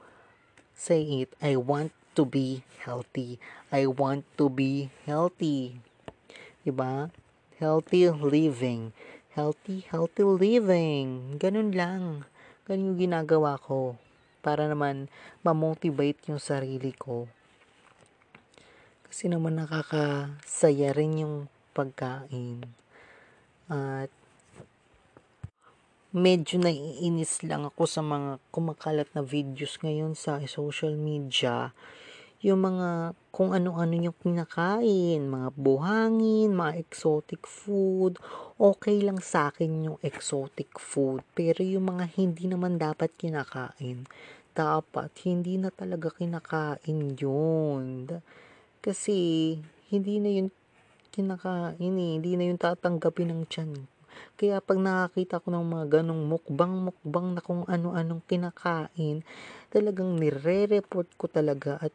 say 0.74 1.24
it, 1.24 1.30
I 1.40 1.56
want 1.56 1.94
to 2.14 2.26
be 2.26 2.62
healthy. 2.82 3.38
I 3.72 3.86
want 3.86 4.26
to 4.38 4.50
be 4.50 4.90
healthy. 5.06 5.80
Diba? 6.66 7.10
Healthy 7.58 8.10
living. 8.10 8.94
Healthy, 9.34 9.86
healthy 9.90 10.22
living. 10.22 11.38
Ganun 11.42 11.74
lang. 11.74 12.26
Ganun 12.66 12.94
yung 12.94 13.00
ginagawa 13.10 13.58
ko. 13.58 13.98
Para 14.44 14.68
naman 14.70 15.10
ma-motivate 15.42 16.30
yung 16.30 16.38
sarili 16.38 16.94
ko. 16.94 17.26
Kasi 19.08 19.30
naman 19.30 19.58
nakakasaya 19.58 20.94
rin 20.94 21.22
yung 21.22 21.36
pagkain. 21.74 22.66
At 23.70 24.10
medyo 26.14 26.62
naiinis 26.62 27.42
lang 27.42 27.66
ako 27.66 27.90
sa 27.90 27.98
mga 27.98 28.38
kumakalat 28.54 29.10
na 29.18 29.26
videos 29.26 29.82
ngayon 29.82 30.14
sa 30.14 30.38
social 30.46 30.94
media. 30.94 31.74
Yung 32.38 32.62
mga 32.62 33.18
kung 33.34 33.50
ano-ano 33.50 33.98
yung 33.98 34.14
kinakain, 34.22 35.26
mga 35.26 35.50
buhangin, 35.58 36.54
mga 36.54 36.78
exotic 36.78 37.42
food. 37.50 38.22
Okay 38.62 39.02
lang 39.02 39.18
sa 39.18 39.50
akin 39.50 39.90
yung 39.90 39.98
exotic 40.06 40.78
food. 40.78 41.26
Pero 41.34 41.66
yung 41.66 41.90
mga 41.90 42.06
hindi 42.14 42.46
naman 42.46 42.78
dapat 42.78 43.10
kinakain, 43.18 44.06
dapat 44.54 45.10
hindi 45.26 45.58
na 45.58 45.74
talaga 45.74 46.14
kinakain 46.14 47.18
yun. 47.18 48.06
Kasi 48.78 49.18
hindi 49.90 50.14
na 50.22 50.30
yun 50.30 50.54
kinakain 51.10 51.94
eh. 51.98 52.10
Hindi 52.22 52.38
na 52.38 52.44
yung 52.54 52.62
tatanggapin 52.62 53.34
ng 53.34 53.42
tiyan. 53.50 53.93
Kaya 54.34 54.58
pag 54.58 54.78
nakakita 54.78 55.38
ko 55.42 55.54
ng 55.54 55.66
mga 55.66 55.84
ganong 56.00 56.24
mukbang-mukbang 56.26 57.38
na 57.38 57.40
kung 57.40 57.62
ano-anong 57.64 58.22
kinakain, 58.26 59.22
talagang 59.70 60.18
nire-report 60.18 61.08
ko 61.18 61.26
talaga 61.30 61.78
at 61.78 61.94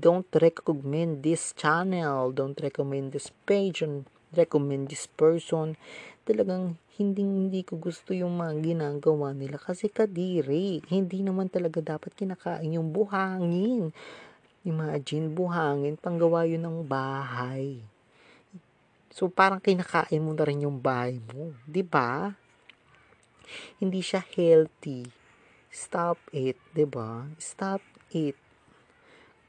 don't 0.00 0.32
recommend 0.40 1.20
this 1.20 1.52
channel, 1.52 2.32
don't 2.32 2.56
recommend 2.64 3.12
this 3.12 3.28
page 3.44 3.84
on 3.84 4.08
recommend 4.32 4.88
this 4.88 5.04
person. 5.12 5.76
Talagang 6.24 6.80
hindi 6.96 7.20
hindi 7.20 7.60
ko 7.60 7.76
gusto 7.76 8.16
yung 8.16 8.40
mga 8.40 8.64
ginagawa 8.64 9.36
nila 9.36 9.60
kasi 9.60 9.92
kadiri. 9.92 10.80
Hindi 10.88 11.20
naman 11.20 11.52
talaga 11.52 11.84
dapat 11.84 12.16
kinakain 12.16 12.72
yung 12.72 12.92
buhangin. 12.92 13.92
Imagine, 14.62 15.26
buhangin, 15.34 15.98
panggawa 15.98 16.46
yun 16.46 16.62
ng 16.62 16.78
bahay. 16.86 17.82
So, 19.12 19.28
parang 19.28 19.60
kinakain 19.60 20.24
mo 20.24 20.32
na 20.32 20.48
rin 20.48 20.64
yung 20.64 20.80
bahay 20.80 21.20
mo. 21.20 21.52
ba? 21.52 21.68
Diba? 21.68 22.10
Hindi 23.76 24.00
siya 24.00 24.24
healthy. 24.24 25.04
Stop 25.68 26.16
it, 26.32 26.56
ba? 26.56 26.72
Diba? 26.72 27.10
Stop 27.36 27.84
it. 28.16 28.40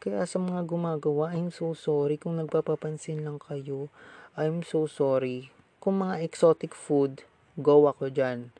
Kaya 0.03 0.27
sa 0.27 0.35
mga 0.35 0.67
gumagawa, 0.67 1.31
I'm 1.31 1.47
so 1.47 1.71
sorry 1.71 2.19
kung 2.19 2.35
nagpapapansin 2.35 3.23
lang 3.23 3.39
kayo. 3.39 3.87
I'm 4.35 4.59
so 4.67 4.83
sorry. 4.83 5.47
Kung 5.79 6.03
mga 6.03 6.19
exotic 6.27 6.75
food, 6.75 7.23
go 7.55 7.87
ako 7.87 8.11
dyan. 8.11 8.51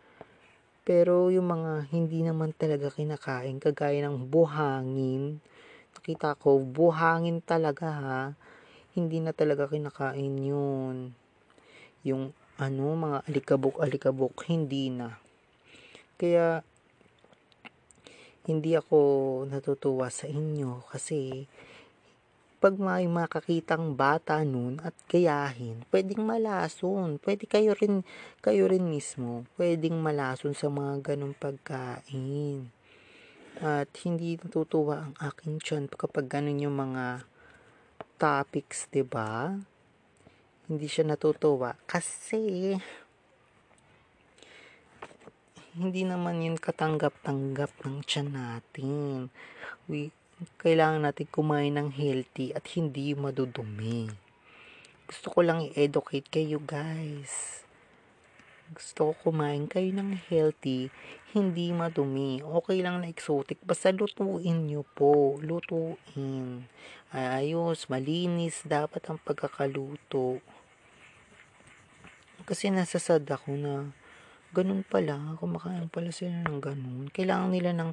Pero 0.87 1.27
yung 1.27 1.51
mga 1.51 1.91
hindi 1.91 2.23
naman 2.23 2.55
talaga 2.55 2.87
kinakain, 2.87 3.59
kagaya 3.59 4.07
ng 4.07 4.31
buhangin, 4.31 5.43
nakita 5.91 6.39
ko, 6.39 6.63
buhangin 6.63 7.43
talaga 7.43 7.87
ha, 7.91 8.21
hindi 8.93 9.17
na 9.21 9.33
talaga 9.33 9.69
kinakain 9.69 10.37
yun. 10.37 11.17
Yung 12.05 12.33
ano, 12.61 12.85
mga 12.93 13.25
alikabok-alikabok, 13.25 14.45
hindi 14.49 14.93
na. 14.93 15.17
Kaya, 16.21 16.61
hindi 18.43 18.75
ako 18.75 18.99
natutuwa 19.47 20.11
sa 20.11 20.27
inyo 20.27 20.83
kasi 20.91 21.47
pag 22.63 22.79
may 22.79 23.11
makakitang 23.11 23.91
bata 23.91 24.39
nun 24.47 24.79
at 24.87 24.95
gayahin, 25.11 25.83
pwedeng 25.91 26.23
malason. 26.23 27.19
Pwede 27.19 27.43
kayo 27.43 27.75
rin, 27.75 28.07
kayo 28.39 28.71
rin 28.71 28.87
mismo, 28.87 29.43
pwedeng 29.59 29.99
malason 29.99 30.55
sa 30.55 30.71
mga 30.71 31.11
ganong 31.11 31.35
pagkain. 31.35 32.71
At 33.59 33.91
hindi 34.07 34.39
natutuwa 34.39 35.11
ang 35.11 35.15
aking 35.19 35.59
tiyan 35.59 35.91
kapag 35.91 36.31
ganun 36.31 36.63
yung 36.63 36.79
mga 36.79 37.27
topics, 38.23 38.87
'di 38.87 39.03
ba? 39.03 39.51
Hindi 40.71 40.87
siya 40.87 41.03
natutuwa 41.03 41.75
kasi 41.83 42.79
hindi 45.75 46.07
naman 46.07 46.39
yun 46.39 46.55
katanggap-tanggap 46.55 47.83
ng 47.83 47.99
tiyan 48.07 48.29
natin. 48.31 49.27
We, 49.91 50.15
kailangan 50.55 51.03
natin 51.03 51.27
kumain 51.27 51.75
ng 51.75 51.91
healthy 51.91 52.55
at 52.55 52.63
hindi 52.79 53.11
madudumi. 53.11 54.07
Gusto 55.03 55.27
ko 55.33 55.39
lang 55.43 55.59
i-educate 55.67 56.31
kayo 56.31 56.63
guys. 56.63 57.65
Gusto 58.71 59.11
ko 59.11 59.33
kumain 59.33 59.67
kayo 59.67 59.91
ng 59.91 60.15
healthy, 60.31 60.87
hindi 61.33 61.73
madumi. 61.73 62.45
Okay 62.45 62.85
lang 62.85 63.01
na 63.01 63.09
exotic, 63.09 63.57
basta 63.65 63.89
lutuin 63.89 64.69
nyo 64.69 64.85
po. 64.85 65.41
Lutuin. 65.41 66.69
Ayos, 67.09 67.89
malinis, 67.89 68.61
dapat 68.65 69.01
ang 69.09 69.17
pagkakaluto. 69.17 70.37
Kasi 72.45 72.69
nasasad 72.69 73.25
ako 73.25 73.49
na 73.57 73.73
ganun 74.53 74.85
pala, 74.85 75.33
kumakain 75.41 75.89
pala 75.89 76.13
sila 76.13 76.45
ng 76.45 76.61
ganun. 76.61 77.09
Kailangan 77.09 77.49
nila 77.49 77.73
ng 77.73 77.91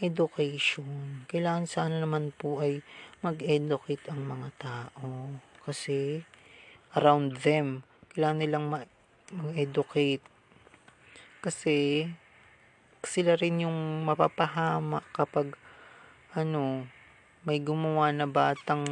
education. 0.00 1.28
Kailangan 1.28 1.68
sana 1.68 2.00
naman 2.00 2.32
po 2.32 2.64
ay 2.64 2.80
mag-educate 3.20 4.08
ang 4.08 4.24
mga 4.24 4.48
tao. 4.56 5.36
Kasi 5.60 6.24
around 6.96 7.44
them, 7.44 7.84
kailangan 8.16 8.40
nilang 8.40 8.66
mag-educate. 8.72 10.24
Kasi 11.44 12.08
sila 13.04 13.36
rin 13.36 13.64
yung 13.64 14.04
mapapahama 14.04 15.00
kapag 15.16 15.56
ano, 16.36 16.86
may 17.42 17.58
gumawa 17.58 18.12
na 18.12 18.28
batang 18.28 18.84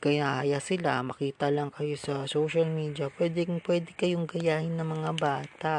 gayaya 0.00 0.58
sila, 0.64 1.04
makita 1.04 1.52
lang 1.52 1.68
kayo 1.68 1.92
sa 1.94 2.24
social 2.24 2.66
media, 2.66 3.12
pwede, 3.20 3.44
pwede 3.64 3.92
kayong 3.94 4.24
gayahin 4.24 4.76
ng 4.80 4.88
mga 4.88 5.10
bata. 5.20 5.76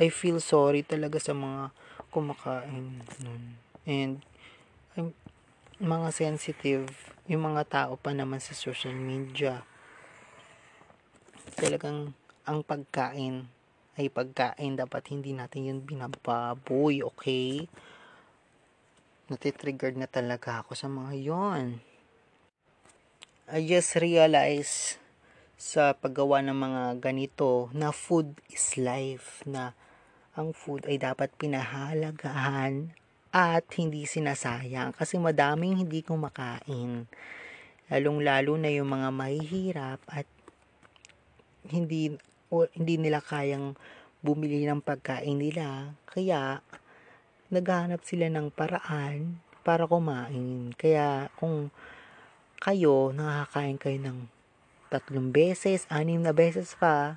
I 0.00 0.08
feel 0.08 0.40
sorry 0.40 0.80
talaga 0.80 1.20
sa 1.20 1.36
mga 1.36 1.74
kumakain 2.08 3.04
nun. 3.20 3.60
And, 3.84 4.24
I'm, 4.96 5.12
mga 5.80 6.12
sensitive, 6.12 6.88
yung 7.24 7.44
mga 7.44 7.62
tao 7.68 7.92
pa 7.96 8.12
naman 8.12 8.40
sa 8.40 8.56
social 8.56 8.96
media. 8.96 9.64
Talagang, 11.56 12.16
ang 12.48 12.64
pagkain 12.64 13.59
ay 14.00 14.08
pagkain. 14.08 14.80
Dapat 14.80 15.12
hindi 15.12 15.36
natin 15.36 15.68
yun 15.68 15.84
binababoy, 15.84 17.04
okay? 17.04 17.68
Natitriggered 19.28 20.00
na 20.00 20.08
talaga 20.08 20.64
ako 20.64 20.72
sa 20.72 20.88
mga 20.88 21.12
yon. 21.20 21.84
I 23.52 23.60
just 23.68 24.00
realized 24.00 24.96
sa 25.60 25.92
paggawa 25.92 26.40
ng 26.40 26.56
mga 26.56 26.82
ganito 27.04 27.68
na 27.76 27.92
food 27.92 28.32
is 28.48 28.80
life 28.80 29.44
na 29.44 29.76
ang 30.32 30.56
food 30.56 30.88
ay 30.88 30.96
dapat 30.96 31.28
pinahalagahan 31.36 32.96
at 33.28 33.68
hindi 33.76 34.08
sinasayang 34.08 34.96
kasi 34.96 35.20
madaming 35.20 35.84
hindi 35.84 36.00
kumakain 36.00 37.04
lalong 37.90 38.22
lalo 38.22 38.54
na 38.54 38.70
yung 38.70 38.86
mga 38.86 39.10
mahihirap 39.10 40.00
at 40.06 40.24
hindi 41.66 42.14
o 42.50 42.66
hindi 42.76 42.98
nila 42.98 43.22
kayang 43.22 43.78
bumili 44.20 44.66
ng 44.68 44.84
pagkain 44.84 45.38
nila 45.38 45.96
kaya 46.10 46.60
naghahanap 47.48 48.04
sila 48.04 48.28
ng 48.28 48.52
paraan 48.52 49.40
para 49.64 49.88
kumain 49.88 50.74
kaya 50.76 51.32
kung 51.40 51.72
kayo 52.60 53.08
nakakain 53.16 53.80
kayo 53.80 53.96
ng 53.96 54.18
tatlong 54.90 55.30
beses, 55.30 55.86
anim 55.86 56.18
na 56.18 56.34
beses 56.34 56.74
pa, 56.74 57.16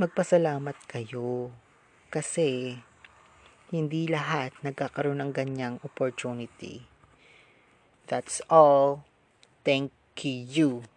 magpasalamat 0.00 0.74
kayo. 0.88 1.52
Kasi, 2.08 2.80
hindi 3.68 4.08
lahat 4.08 4.56
nagkakaroon 4.64 5.20
ng 5.20 5.32
ganyang 5.36 5.76
opportunity. 5.84 6.88
That's 8.08 8.40
all. 8.48 9.04
Thank 9.60 9.92
you. 10.24 10.95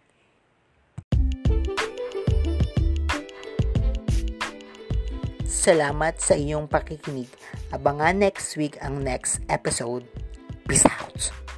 Salamat 5.50 6.22
sa 6.22 6.38
iyong 6.38 6.70
pakikinig. 6.70 7.26
Abangan 7.74 8.14
next 8.14 8.54
week 8.54 8.78
ang 8.78 9.02
next 9.02 9.42
episode. 9.50 10.06
Peace 10.70 10.86
out. 10.86 11.49